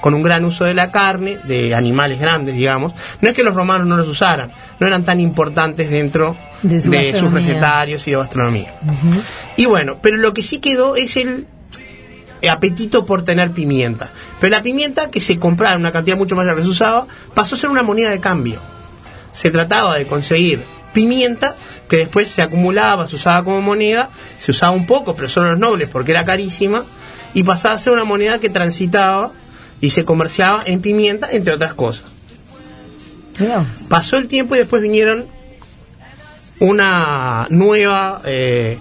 con 0.00 0.14
un 0.14 0.22
gran 0.22 0.44
uso 0.44 0.64
de 0.64 0.74
la 0.74 0.90
carne, 0.90 1.38
de 1.44 1.74
animales 1.74 2.20
grandes, 2.20 2.54
digamos. 2.54 2.92
No 3.20 3.28
es 3.28 3.34
que 3.34 3.42
los 3.42 3.54
romanos 3.54 3.86
no 3.86 3.96
los 3.96 4.08
usaran, 4.08 4.50
no 4.80 4.86
eran 4.86 5.04
tan 5.04 5.20
importantes 5.20 5.90
dentro 5.90 6.36
De 6.62 6.80
su 6.80 6.92
sus 7.18 7.32
recetarios 7.32 8.06
y 8.06 8.12
de 8.12 8.16
gastronomía. 8.16 8.74
Y 9.56 9.66
bueno, 9.66 9.96
pero 10.00 10.16
lo 10.16 10.34
que 10.34 10.42
sí 10.42 10.58
quedó 10.58 10.96
es 10.96 11.16
el 11.16 11.46
apetito 12.48 13.06
por 13.06 13.24
tener 13.24 13.50
pimienta. 13.50 14.10
Pero 14.40 14.50
la 14.50 14.62
pimienta 14.62 15.10
que 15.10 15.20
se 15.20 15.38
compraba 15.38 15.74
en 15.74 15.80
una 15.80 15.92
cantidad 15.92 16.16
mucho 16.16 16.36
mayor 16.36 16.56
que 16.56 16.62
se 16.62 16.68
usaba, 16.68 17.06
pasó 17.34 17.54
a 17.54 17.58
ser 17.58 17.70
una 17.70 17.82
moneda 17.82 18.10
de 18.10 18.20
cambio. 18.20 18.60
Se 19.32 19.50
trataba 19.50 19.96
de 19.96 20.06
conseguir 20.06 20.62
pimienta 20.92 21.56
que 21.88 21.96
después 21.98 22.28
se 22.30 22.40
acumulaba, 22.40 23.06
se 23.06 23.16
usaba 23.16 23.44
como 23.44 23.60
moneda, 23.60 24.08
se 24.38 24.52
usaba 24.52 24.72
un 24.72 24.86
poco, 24.86 25.14
pero 25.14 25.28
solo 25.28 25.50
los 25.50 25.58
nobles 25.58 25.88
porque 25.90 26.12
era 26.12 26.24
carísima, 26.24 26.84
y 27.34 27.42
pasaba 27.42 27.74
a 27.74 27.78
ser 27.78 27.92
una 27.92 28.04
moneda 28.04 28.38
que 28.38 28.48
transitaba 28.48 29.32
y 29.80 29.90
se 29.90 30.04
comerciaba 30.04 30.62
en 30.64 30.80
pimienta, 30.80 31.28
entre 31.30 31.52
otras 31.52 31.74
cosas. 31.74 32.06
Pasó 33.88 34.16
el 34.16 34.28
tiempo 34.28 34.54
y 34.54 34.58
después 34.58 34.80
vinieron 34.80 35.26
una 36.60 37.46
nueva, 37.50 38.22
eh, 38.24 38.78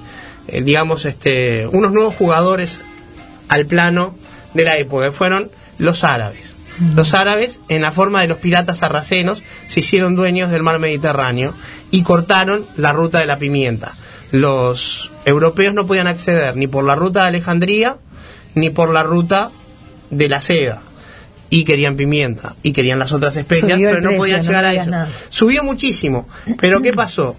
eh, 0.47 0.61
digamos, 0.61 1.05
este, 1.05 1.67
unos 1.67 1.91
nuevos 1.91 2.15
jugadores 2.15 2.83
al 3.49 3.65
plano 3.65 4.15
de 4.53 4.63
la 4.63 4.77
época, 4.77 5.05
que 5.05 5.11
fueron 5.11 5.49
los 5.79 6.03
árabes. 6.03 6.53
Los 6.95 7.13
árabes, 7.13 7.59
en 7.69 7.83
la 7.83 7.91
forma 7.91 8.21
de 8.21 8.27
los 8.27 8.39
piratas 8.39 8.79
sarracenos, 8.79 9.43
se 9.67 9.81
hicieron 9.81 10.15
dueños 10.15 10.49
del 10.49 10.63
mar 10.63 10.79
Mediterráneo 10.79 11.53
y 11.91 12.01
cortaron 12.01 12.65
la 12.77 12.91
ruta 12.93 13.19
de 13.19 13.27
la 13.27 13.37
pimienta. 13.37 13.93
Los 14.31 15.11
europeos 15.25 15.75
no 15.75 15.85
podían 15.85 16.07
acceder 16.07 16.55
ni 16.57 16.65
por 16.65 16.83
la 16.83 16.95
ruta 16.95 17.21
de 17.21 17.27
Alejandría 17.27 17.97
ni 18.55 18.69
por 18.69 18.89
la 18.89 19.03
ruta 19.03 19.51
de 20.09 20.29
la 20.29 20.41
seda. 20.41 20.81
Y 21.49 21.65
querían 21.65 21.95
pimienta 21.95 22.55
y 22.63 22.71
querían 22.71 22.97
las 22.97 23.11
otras 23.11 23.35
especias, 23.35 23.79
pero 23.79 24.01
no 24.01 24.07
precio, 24.07 24.17
podían 24.17 24.39
no 24.39 24.43
llegar 24.43 24.65
a 24.65 24.73
eso. 24.73 24.89
nada. 24.89 25.07
Subió 25.29 25.63
muchísimo. 25.63 26.27
Pero 26.59 26.81
¿qué 26.81 26.93
pasó? 26.95 27.35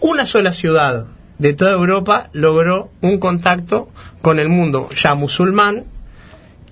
Una 0.00 0.24
sola 0.24 0.52
ciudad 0.52 1.06
de 1.38 1.52
toda 1.52 1.72
Europa 1.72 2.28
logró 2.32 2.90
un 3.00 3.18
contacto 3.18 3.88
con 4.22 4.38
el 4.38 4.48
mundo 4.48 4.88
ya 4.94 5.14
musulmán 5.14 5.84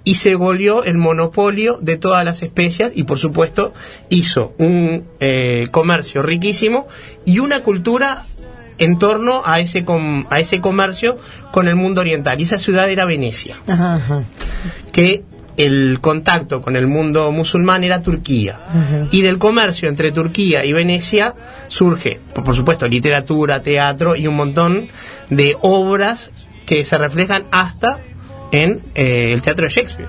y 0.04 0.14
se 0.16 0.34
volvió 0.34 0.84
el 0.84 0.98
monopolio 0.98 1.78
de 1.80 1.96
todas 1.96 2.24
las 2.24 2.42
especias 2.42 2.92
y 2.94 3.04
por 3.04 3.18
supuesto 3.18 3.72
hizo 4.08 4.54
un 4.58 5.02
eh, 5.20 5.68
comercio 5.70 6.22
riquísimo 6.22 6.88
y 7.24 7.38
una 7.38 7.62
cultura 7.62 8.22
en 8.82 8.98
torno 8.98 9.42
a 9.44 9.60
ese, 9.60 9.84
com- 9.84 10.26
a 10.30 10.40
ese 10.40 10.60
comercio 10.60 11.18
con 11.52 11.68
el 11.68 11.76
mundo 11.76 12.00
oriental. 12.00 12.40
Y 12.40 12.44
esa 12.44 12.58
ciudad 12.58 12.90
era 12.90 13.04
Venecia 13.04 13.60
Ajá, 13.66 13.96
ajá. 13.96 14.22
que 14.92 15.22
el 15.58 15.98
contacto 16.00 16.62
con 16.62 16.76
el 16.76 16.86
mundo 16.86 17.30
musulmán 17.30 17.84
era 17.84 18.00
Turquía. 18.02 18.58
Y 19.10 19.20
del 19.20 19.38
comercio 19.38 19.88
entre 19.88 20.10
Turquía 20.10 20.64
y 20.64 20.72
Venecia 20.72 21.34
surge, 21.68 22.20
por, 22.34 22.42
por 22.44 22.56
supuesto, 22.56 22.88
literatura, 22.88 23.60
teatro 23.60 24.16
y 24.16 24.26
un 24.26 24.34
montón 24.36 24.86
de 25.28 25.56
obras 25.60 26.30
que 26.64 26.84
se 26.86 26.96
reflejan 26.96 27.44
hasta 27.50 27.98
en 28.50 28.80
eh, 28.94 29.32
el 29.34 29.42
teatro 29.42 29.64
de 29.66 29.70
Shakespeare. 29.70 30.08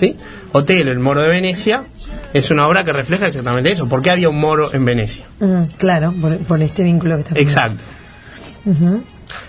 ¿Sí? 0.00 0.16
Otelo, 0.52 0.92
el 0.92 0.98
moro 0.98 1.22
de 1.22 1.28
Venecia, 1.28 1.84
es 2.32 2.50
una 2.50 2.66
obra 2.66 2.84
que 2.84 2.92
refleja 2.92 3.26
exactamente 3.26 3.70
eso. 3.70 3.88
¿Por 3.88 4.02
qué 4.02 4.10
había 4.10 4.28
un 4.28 4.40
moro 4.40 4.72
en 4.72 4.84
Venecia? 4.84 5.26
Mm, 5.40 5.62
claro, 5.76 6.14
por, 6.20 6.38
por 6.38 6.62
este 6.62 6.82
vínculo 6.82 7.16
que 7.16 7.22
está 7.22 7.38
Exacto. 7.38 7.84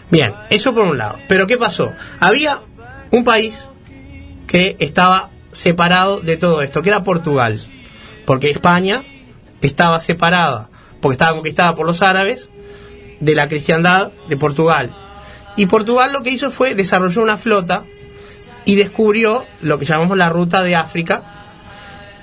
Bien, 0.10 0.34
eso 0.50 0.74
por 0.74 0.86
un 0.86 0.98
lado. 0.98 1.18
Pero 1.28 1.48
¿qué 1.48 1.58
pasó? 1.58 1.94
Había 2.20 2.62
un 3.12 3.24
país 3.24 3.68
que 4.48 4.76
estaba 4.80 5.30
separado 5.52 6.20
de 6.20 6.38
todo 6.38 6.62
esto, 6.62 6.82
que 6.82 6.90
era 6.90 7.04
Portugal. 7.04 7.60
Porque 8.26 8.50
España 8.50 9.04
estaba 9.62 10.00
separada, 10.00 10.70
porque 11.02 11.14
estaba 11.14 11.34
conquistada 11.34 11.76
por 11.76 11.86
los 11.86 12.02
árabes, 12.02 12.50
de 13.20 13.36
la 13.36 13.48
cristiandad 13.48 14.12
de 14.28 14.38
Portugal. 14.38 14.92
Y 15.56 15.66
Portugal 15.66 16.14
lo 16.14 16.24
que 16.24 16.30
hizo 16.30 16.52
fue 16.52 16.76
desarrolló 16.76 17.22
una 17.22 17.38
flota 17.38 17.84
y 18.72 18.76
descubrió 18.76 19.46
lo 19.62 19.80
que 19.80 19.86
llamamos 19.86 20.18
la 20.18 20.30
ruta 20.30 20.64
de 20.64 20.76
África. 20.76 21.22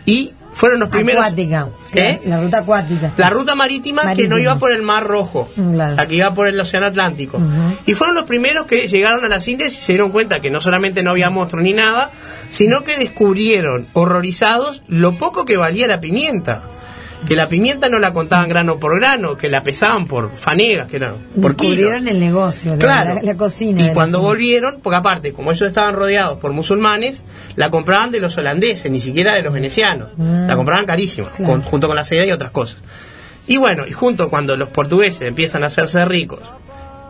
Y 0.05 0.33
fueron 0.53 0.81
los 0.81 0.89
primeros. 0.89 1.23
Acuática. 1.25 1.69
¿Eh? 1.93 2.21
La 2.25 2.41
ruta 2.41 2.59
acuática. 2.59 3.13
La 3.17 3.31
ruta 3.31 3.55
marítima, 3.55 4.15
que 4.15 4.29
no 4.29 4.39
iba 4.39 4.57
por 4.59 4.73
el 4.73 4.83
Mar 4.83 5.07
Rojo, 5.07 5.49
Mm, 5.57 5.73
claro. 5.75 5.97
la 5.97 6.07
que 6.07 6.15
iba 6.17 6.33
por 6.35 6.47
el 6.49 6.59
Océano 6.61 6.87
Atlántico. 6.87 7.41
Y 7.85 7.95
fueron 7.95 8.15
los 8.15 8.25
primeros 8.25 8.67
que 8.67 8.87
llegaron 8.89 9.25
a 9.25 9.29
las 9.29 9.47
Indias 9.49 9.73
y 9.73 9.77
se 9.77 9.93
dieron 9.93 10.11
cuenta 10.13 10.41
que 10.41 10.51
no 10.51 10.61
solamente 10.61 11.03
no 11.03 11.11
había 11.11 11.31
monstruos 11.31 11.65
ni 11.65 11.73
nada, 11.73 12.11
sino 12.49 12.85
que 12.85 12.97
descubrieron, 12.99 13.87
horrorizados, 13.93 14.83
lo 14.89 15.15
poco 15.19 15.45
que 15.45 15.57
valía 15.57 15.87
la 15.89 16.01
pimienta. 16.01 16.63
Que 17.27 17.35
la 17.35 17.49
pimienta 17.49 17.89
no 17.89 17.99
la 17.99 18.13
contaban 18.13 18.49
grano 18.49 18.79
por 18.79 18.99
grano, 18.99 19.37
que 19.37 19.49
la 19.49 19.63
pesaban 19.63 20.07
por 20.07 20.37
fanegas, 20.37 20.87
que 20.89 20.97
eran 20.97 21.17
por 21.41 21.57
kilos. 21.57 21.95
El 22.07 22.21
negocio, 22.21 22.73
la- 22.73 22.79
Claro. 22.79 23.15
la, 23.15 23.23
la 23.23 23.37
cocina. 23.37 23.87
Y 23.87 23.93
cuando 23.93 24.21
volvieron, 24.21 24.81
porque 24.83 24.97
aparte, 24.97 25.33
como 25.33 25.51
ellos 25.51 25.67
estaban 25.67 25.95
rodeados 25.95 26.39
por 26.39 26.53
musulmanes, 26.53 27.23
la 27.57 27.71
compraban 27.71 28.11
de 28.11 28.21
los 28.21 28.37
holandeses, 28.37 28.91
ni 28.91 29.01
siquiera 29.01 29.35
de 29.35 29.43
los 29.43 29.55
venecianos. 29.55 30.11
Mm. 30.17 30.47
La 30.47 30.57
compraban 30.57 30.85
carísima, 30.87 31.31
Claro. 31.33 31.53
con- 31.53 31.63
junto 31.63 31.87
con 31.89 31.97
la 31.97 32.05
seda 32.05 32.25
y 32.27 32.33
otras 32.33 32.51
cosas. 32.51 32.79
Y 33.49 33.57
bueno, 33.57 33.87
y 33.87 33.93
junto 33.93 34.29
cuando 34.29 34.57
los 34.57 34.69
portugueses 34.69 35.23
empiezan 35.23 35.63
a 35.63 35.67
hacerse 35.67 36.05
ricos 36.05 36.41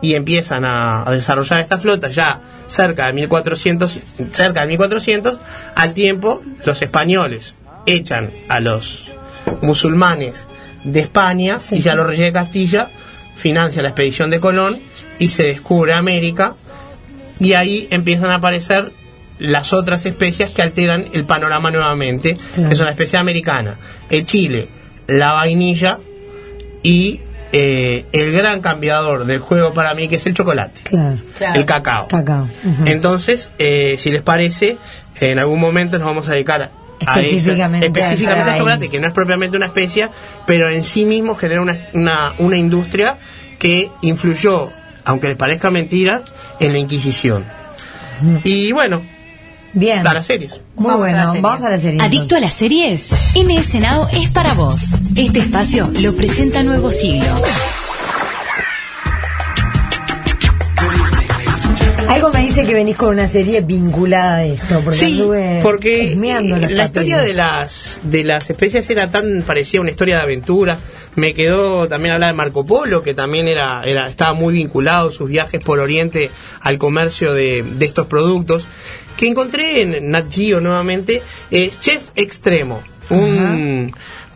y 0.01 0.13
empiezan 0.13 0.63
a, 0.65 1.01
a 1.07 1.11
desarrollar 1.11 1.59
esta 1.59 1.79
flota 1.79 2.07
ya 2.09 2.41
cerca 2.67 3.07
de 3.07 3.13
1400, 3.13 3.99
cerca 4.31 4.61
de 4.61 4.67
1400, 4.67 5.37
al 5.75 5.93
tiempo 5.93 6.43
los 6.65 6.81
españoles 6.81 7.55
echan 7.87 8.31
a 8.49 8.59
los 8.59 9.11
musulmanes 9.61 10.47
de 10.83 10.99
España 11.01 11.59
Sí. 11.59 11.77
y 11.77 11.81
ya 11.81 11.95
los 11.95 12.05
reyes 12.07 12.25
de 12.27 12.33
Castilla 12.33 12.89
financia 13.35 13.81
la 13.81 13.89
expedición 13.89 14.29
de 14.29 14.39
Colón 14.39 14.79
y 15.19 15.27
se 15.29 15.43
descubre 15.43 15.93
América 15.93 16.53
y 17.39 17.53
ahí 17.53 17.87
empiezan 17.91 18.29
a 18.31 18.35
aparecer 18.35 18.91
las 19.39 19.73
otras 19.73 20.05
especias 20.07 20.49
que 20.51 20.63
alteran 20.63 21.05
el 21.13 21.25
panorama 21.25 21.69
nuevamente, 21.69 22.33
Claro. 22.55 22.69
que 22.69 22.75
son 22.75 22.85
la 22.85 22.91
especie 22.91 23.19
americana, 23.19 23.77
el 24.09 24.25
chile, 24.25 24.69
la 25.07 25.33
vainilla 25.33 25.99
y 26.81 27.21
eh, 27.51 28.05
el 28.11 28.31
gran 28.33 28.59
cambiador 28.61 29.25
del 29.25 29.39
juego 29.39 29.73
para 29.73 29.93
mí 29.93 30.07
que 30.07 30.15
es 30.15 30.25
el 30.25 30.33
chocolate, 30.33 30.81
Claro. 30.83 31.17
Claro. 31.37 31.59
el 31.59 31.65
cacao. 31.65 32.07
Entonces, 32.85 33.51
eh, 33.59 33.95
si 33.99 34.09
les 34.11 34.21
parece, 34.23 34.77
en 35.19 35.37
algún 35.39 35.59
momento 35.59 35.97
nos 35.99 36.07
vamos 36.07 36.27
a 36.27 36.31
dedicar 36.33 36.71
Específicamente 36.99 37.87
específicamente 37.87 38.51
al 38.51 38.57
chocolate, 38.57 38.89
que 38.89 38.99
no 38.99 39.07
es 39.07 39.13
propiamente 39.13 39.57
una 39.57 39.67
especia, 39.67 40.11
pero 40.45 40.69
en 40.69 40.83
sí 40.83 41.05
mismo 41.05 41.35
genera 41.35 41.61
una, 41.61 41.77
una, 41.93 42.33
una 42.39 42.57
industria 42.57 43.17
que 43.59 43.91
influyó, 44.01 44.71
aunque 45.05 45.27
les 45.27 45.37
parezca 45.37 45.71
mentira, 45.71 46.23
en 46.59 46.73
la 46.73 46.79
Inquisición. 46.79 47.45
Y 48.43 48.71
bueno, 48.71 49.03
Bien. 49.73 50.05
a 50.07 50.13
las 50.13 50.25
series. 50.25 50.61
Muy 50.75 50.87
Vamos 50.87 50.93
a 50.93 50.97
bueno. 50.97 51.25
serie. 51.27 51.41
Vamos 51.41 51.63
a 51.63 51.69
la 51.69 51.77
serie. 51.79 52.01
¿Adicto 52.01 52.35
a 52.35 52.39
las 52.39 52.53
series? 52.53 53.09
MS 53.35 53.75
Now 53.75 54.07
es 54.11 54.31
para 54.31 54.53
vos. 54.53 54.81
Este 55.15 55.39
espacio 55.39 55.89
lo 55.99 56.15
presenta 56.15 56.63
Nuevo 56.63 56.91
Siglo. 56.91 57.27
Algo 62.07 62.31
me 62.31 62.41
dice 62.41 62.65
que 62.65 62.73
venís 62.73 62.95
con 62.95 63.09
una 63.09 63.27
serie 63.27 63.61
vinculada 63.61 64.37
a 64.37 64.45
esto. 64.45 64.81
Porque 64.81 64.97
Sí, 64.97 65.21
porque 65.61 66.13
eh, 66.13 66.69
la 66.69 66.85
historia 66.85 67.21
de 67.21 67.33
las 67.33 67.99
de 68.03 68.23
las 68.23 68.49
especias 68.49 68.89
era 68.89 69.11
tan 69.11 69.43
parecida 69.45 69.79
a 69.79 69.81
una 69.81 69.91
historia 69.91 70.17
de 70.17 70.21
aventura. 70.21 70.77
Me 71.15 71.33
quedó 71.33 71.87
también 71.87 72.13
hablar 72.13 72.29
de 72.29 72.37
Marco 72.37 72.65
Polo, 72.65 73.01
que 73.01 73.13
también 73.13 73.47
era, 73.47 73.83
era 73.83 74.07
estaba 74.09 74.33
muy 74.33 74.53
vinculado 74.53 75.11
sus 75.11 75.29
viajes 75.29 75.61
por 75.61 75.79
Oriente 75.79 76.31
al 76.61 76.77
comercio 76.77 77.33
de, 77.33 77.63
de 77.63 77.85
estos 77.85 78.07
productos. 78.07 78.67
Que 79.17 79.27
encontré 79.27 79.81
en 79.81 80.11
Nat 80.11 80.31
Geo 80.31 80.59
nuevamente, 80.61 81.23
eh, 81.49 81.71
Chef 81.81 82.09
Extremo, 82.15 82.83
un, 83.09 83.91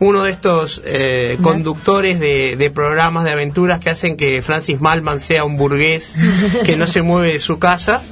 uno 0.06 0.24
de 0.24 0.30
estos 0.32 0.82
eh, 0.84 1.38
conductores 1.42 2.18
de, 2.20 2.56
de 2.56 2.70
programas 2.70 3.24
de 3.24 3.30
aventuras 3.32 3.80
que 3.80 3.90
hacen 3.90 4.16
que 4.16 4.42
Francis 4.42 4.80
Malman 4.80 5.20
sea 5.20 5.44
un 5.44 5.56
burgués 5.56 6.14
que 6.64 6.76
no 6.76 6.86
se 6.86 7.02
mueve 7.10 7.32
de 7.34 7.40
su 7.40 7.58
casa 7.58 8.02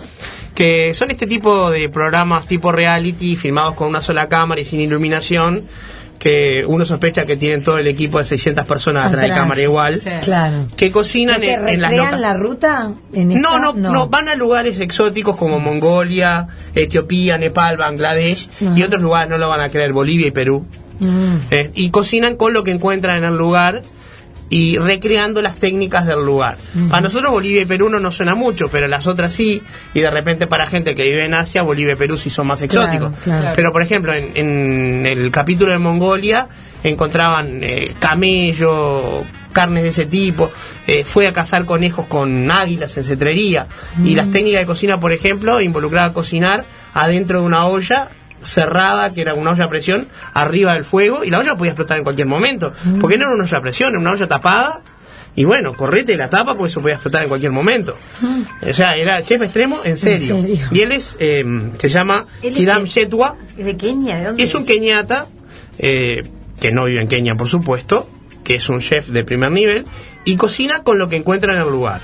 que 0.55 0.93
son 0.95 1.11
este 1.11 1.27
tipo 1.27 1.71
de 1.71 1.89
programas 1.89 2.47
tipo 2.47 2.71
reality 2.73 3.37
filmados 3.37 3.75
con 3.75 3.89
una 3.89 4.01
sola 4.03 4.29
cámara 4.29 4.61
y 4.61 4.65
sin 4.65 4.81
iluminación 4.81 5.63
que 6.19 6.67
uno 6.67 6.85
sospecha 6.85 7.25
que 7.25 7.39
tienen 7.39 7.65
todo 7.65 7.79
el 7.79 7.87
equipo 7.87 8.19
de 8.19 8.25
600 8.27 8.67
personas 8.67 9.07
atrás 9.07 9.23
de 9.23 9.31
cámara 9.31 9.63
igual 9.63 10.01
Sí. 10.03 10.11
Claro. 10.23 10.67
que 10.77 10.93
cocinan 10.93 11.41
¿Que 11.41 11.55
en, 11.55 11.67
en 11.67 11.81
las 11.81 11.93
locas- 11.95 12.21
la 12.21 12.35
ruta? 12.35 12.93
En 13.15 13.33
esta? 13.33 13.59
no, 13.59 13.73
no, 13.73 13.91
no, 13.91 14.09
van 14.09 14.29
a 14.29 14.35
lugares 14.35 14.81
exóticos 14.81 15.37
como 15.39 15.59
Mongolia, 15.61 16.47
Etiopía, 16.75 17.39
Nepal, 17.39 17.79
Bangladesh 17.79 18.51
y 18.77 18.83
otros 18.83 19.01
lugares 19.01 19.31
no 19.31 19.39
lo 19.39 19.49
van 19.49 19.63
a 19.63 19.71
creer, 19.71 19.95
Bolivia 19.95 20.27
y 20.27 20.31
Perú. 20.31 20.67
Mm. 21.01 21.37
Eh, 21.51 21.71
y 21.75 21.91
cocinan 21.91 22.37
con 22.37 22.53
lo 22.53 22.63
que 22.63 22.71
encuentran 22.71 23.17
en 23.19 23.25
el 23.25 23.37
lugar 23.37 23.83
y 24.51 24.79
recreando 24.79 25.43
las 25.43 25.57
técnicas 25.57 26.07
del 26.07 26.25
lugar. 26.25 26.59
Para 26.91 27.03
nosotros 27.03 27.31
Bolivia 27.31 27.63
y 27.63 27.67
Perú 27.67 27.89
no 27.89 28.01
nos 28.01 28.17
suena 28.17 28.35
mucho, 28.35 28.69
pero 28.69 28.89
las 28.89 29.07
otras 29.07 29.33
sí, 29.33 29.63
y 29.95 30.01
de 30.01 30.11
repente 30.11 30.49
para 30.49 30.67
gente 30.67 30.97
que 30.97 31.05
vive 31.05 31.25
en 31.25 31.35
Asia, 31.35 31.63
Bolivia 31.63 31.93
y 31.93 31.97
Perú 31.97 32.19
sí 32.19 32.31
son 32.31 32.49
más 32.49 32.61
exóticos. 32.61 33.13
Claro, 33.23 33.41
claro. 33.41 33.53
Pero 33.55 33.73
por 33.73 33.81
ejemplo, 33.81 34.13
en, 34.13 34.33
en 34.35 35.07
el 35.07 35.31
capítulo 35.31 35.71
de 35.71 35.79
Mongolia 35.79 36.49
encontraban 36.83 37.61
eh, 37.63 37.95
camello, 38.01 39.25
carnes 39.53 39.85
de 39.85 39.91
ese 39.91 40.07
tipo, 40.07 40.51
eh, 40.87 41.05
fue 41.05 41.29
a 41.29 41.33
cazar 41.33 41.65
conejos 41.65 42.07
con 42.07 42.51
águilas 42.51 42.97
en 42.97 43.05
cetrería, 43.05 43.67
y 44.05 44.17
las 44.17 44.33
técnicas 44.33 44.63
de 44.63 44.67
cocina, 44.67 44.99
por 44.99 45.13
ejemplo, 45.13 45.61
involucraba 45.61 46.13
cocinar 46.13 46.67
adentro 46.93 47.41
de 47.41 47.47
una 47.47 47.67
olla 47.67 48.11
cerrada, 48.43 49.13
que 49.13 49.21
era 49.23 49.35
una 49.35 49.51
olla 49.51 49.65
a 49.65 49.69
presión, 49.69 50.07
arriba 50.35 50.75
del 50.75 50.85
fuego, 50.85 51.25
y 51.25 51.31
la 51.31 51.39
olla 51.39 51.57
podía 51.57 51.73
explotar 51.73 51.99
en 51.99 52.05
cualquier 52.05 52.27
momento, 52.27 52.73
porque 53.01 53.19
no 53.19 53.25
era 53.25 53.35
una 53.35 53.45
olla 53.45 53.59
a 53.59 53.63
presión, 53.63 53.91
era 53.91 53.99
una 53.99 54.13
olla 54.13 54.29
tapada, 54.29 54.83
y 55.37 55.45
bueno, 55.45 55.75
correte 55.75 56.17
la 56.17 56.29
tapa 56.29 56.57
porque 56.57 56.71
eso 56.71 56.81
podía 56.81 56.97
explotar 56.97 57.23
en 57.23 57.29
cualquier 57.29 57.53
momento. 57.53 57.97
O 58.63 58.73
sea, 58.73 58.97
era 58.97 59.23
chef 59.23 59.43
extremo 59.43 59.81
en 59.85 59.97
serio. 59.97 60.41
serio? 60.41 60.67
Y 60.71 60.81
él 60.81 60.93
es, 60.93 61.17
eh, 61.21 61.45
se 61.79 61.89
llama 61.89 62.27
Hiram 62.43 62.85
Shetwa, 62.85 63.37
¿Es 63.57 63.65
de 63.65 63.77
Kenia? 63.77 64.17
¿De 64.19 64.25
dónde 64.25 64.43
es 64.43 64.55
un 64.55 64.67
keñata, 64.67 65.27
eh, 65.79 66.25
que 66.59 66.73
no 66.73 66.85
vive 66.85 67.01
en 67.01 67.09
Kenia, 67.09 67.37
por 67.37 67.49
supuesto, 67.49 68.09
que 68.45 68.57
es 68.57 68.69
un 68.69 68.81
chef 68.81 69.09
de 69.09 69.25
primer 69.25 69.53
nivel, 69.53 69.87
y 70.25 70.37
cocina 70.37 70.83
con 70.83 70.99
lo 70.99 71.09
que 71.09 71.17
encuentra 71.17 71.55
en 71.55 71.61
el 71.61 71.71
lugar, 71.71 72.01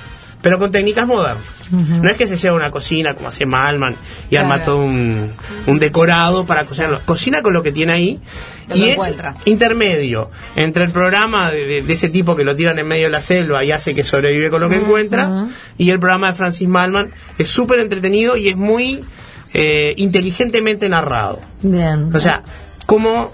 pero 0.46 0.60
con 0.60 0.70
técnicas 0.70 1.08
modernas. 1.08 1.42
No 1.72 2.08
es 2.08 2.16
que 2.16 2.28
se 2.28 2.36
lleva 2.36 2.54
una 2.54 2.70
cocina 2.70 3.14
como 3.14 3.26
hace 3.26 3.46
Malman 3.46 3.96
y 4.30 4.36
arma 4.36 4.58
Claro. 4.58 4.64
todo 4.74 4.84
un, 4.84 5.32
un 5.66 5.78
decorado 5.80 6.46
para 6.46 6.64
cocinarlo. 6.64 7.00
Cocina 7.04 7.42
con 7.42 7.52
lo 7.52 7.64
que 7.64 7.72
tiene 7.72 7.92
ahí 7.92 8.20
Lo 8.68 8.76
y 8.76 8.84
es 8.84 8.92
encuentra. 8.92 9.34
intermedio 9.46 10.30
entre 10.54 10.84
el 10.84 10.90
programa 10.92 11.50
de, 11.50 11.66
de- 11.66 11.82
de 11.82 11.92
ese 11.92 12.08
tipo 12.10 12.36
que 12.36 12.44
lo 12.44 12.54
tiran 12.54 12.78
en 12.78 12.86
medio 12.86 13.06
de 13.06 13.10
la 13.10 13.20
selva 13.20 13.64
y 13.64 13.72
hace 13.72 13.92
que 13.96 14.04
sobrevive 14.04 14.48
con 14.48 14.60
lo 14.60 14.68
que 14.68 14.76
encuentra 14.76 15.48
y 15.76 15.90
el 15.90 15.98
programa 15.98 16.28
de 16.28 16.34
Francis 16.34 16.68
Malman 16.68 17.10
es 17.38 17.48
súper 17.48 17.80
entretenido 17.80 18.36
y 18.36 18.48
es 18.50 18.56
muy 18.56 19.04
eh, 19.52 19.94
inteligentemente 19.96 20.88
narrado. 20.88 21.40
Bien. 21.62 22.14
O 22.14 22.20
sea, 22.20 22.44
como 22.86 23.32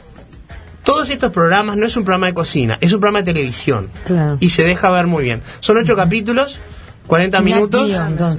todos 0.85 1.11
estos 1.11 1.31
programas 1.33 1.77
no 1.77 1.85
es 1.85 1.94
un 1.98 2.05
programa 2.05 2.29
de 2.29 2.35
cocina, 2.35 2.79
es 2.81 2.94
un 2.94 3.01
programa 3.01 3.18
de 3.22 3.33
televisión. 3.35 3.90
Claro. 4.07 4.38
Y 4.40 4.48
se 4.48 4.64
deja 4.64 4.88
ver 4.90 5.07
muy 5.07 5.25
bien. 5.25 5.42
Son 5.61 5.77
ocho 5.77 5.94
capítulos, 5.96 6.59
40 7.07 7.38
Nat 7.38 7.45
minutos. 7.45 7.91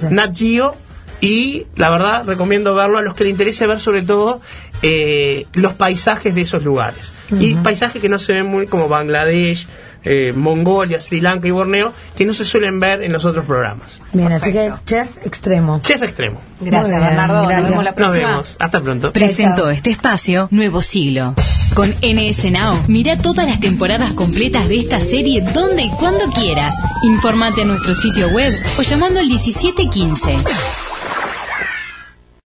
Nat 0.10 0.36
Geo. 0.36 0.76
Y 1.22 1.68
la 1.78 1.90
verdad 1.90 2.26
recomiendo 2.26 2.76
verlo 2.76 2.98
a 2.98 3.02
los 3.02 3.14
que 3.14 3.24
les 3.24 3.32
interese 3.32 3.66
ver 3.66 3.80
sobre 3.80 4.02
todo 4.02 4.42
eh, 4.84 5.48
los 5.54 5.74
paisajes 5.74 6.36
de 6.36 6.42
esos 6.42 6.64
lugares. 6.64 7.12
Y 7.32 7.56
paisajes 7.56 8.00
que 8.00 8.10
no 8.10 8.20
se 8.20 8.34
ven 8.34 8.46
muy 8.46 8.68
como 8.68 8.88
Bangladesh, 8.88 9.66
eh, 10.04 10.34
Mongolia, 10.36 11.00
Sri 11.02 11.20
Lanka 11.20 11.48
y 11.48 11.52
Borneo, 11.52 11.92
que 12.16 12.26
no 12.26 12.34
se 12.34 12.46
suelen 12.46 12.80
ver 12.80 13.02
en 13.02 13.12
los 13.12 13.26
otros 13.26 13.46
programas. 13.46 14.00
Bien, 14.12 14.32
así 14.32 14.52
que 14.52 14.72
chef 14.86 15.18
extremo. 15.26 15.80
Chef 15.82 16.04
Extremo. 16.04 16.40
Gracias, 16.60 17.00
Bernardo. 17.02 17.48
gracias. 17.48 17.62
Nos 17.62 17.70
vemos 17.72 17.84
la 17.86 17.92
Nos 17.92 17.96
próxima. 17.98 18.28
vemos. 18.28 18.56
Hasta 18.60 18.82
pronto. 18.82 19.14
Presentó 19.14 19.70
este 19.72 19.90
espacio 19.90 20.48
Nuevo 20.52 20.82
Siglo. 20.84 21.34
Con 21.74 21.90
NS 22.04 22.52
Now, 22.52 22.78
mira 22.88 23.18
todas 23.18 23.48
las 23.48 23.60
temporadas 23.60 24.14
completas 24.14 24.68
de 24.68 24.76
esta 24.76 25.00
serie 25.00 25.42
donde 25.56 25.84
y 25.84 25.90
cuando 25.90 26.26
quieras. 26.34 26.76
Informate 27.04 27.62
en 27.62 27.70
nuestro 27.70 27.96
sitio 27.96 28.28
web 28.30 28.54
o 28.78 28.82
llamando 28.84 29.20
al 29.22 29.28
1715. 29.28 30.38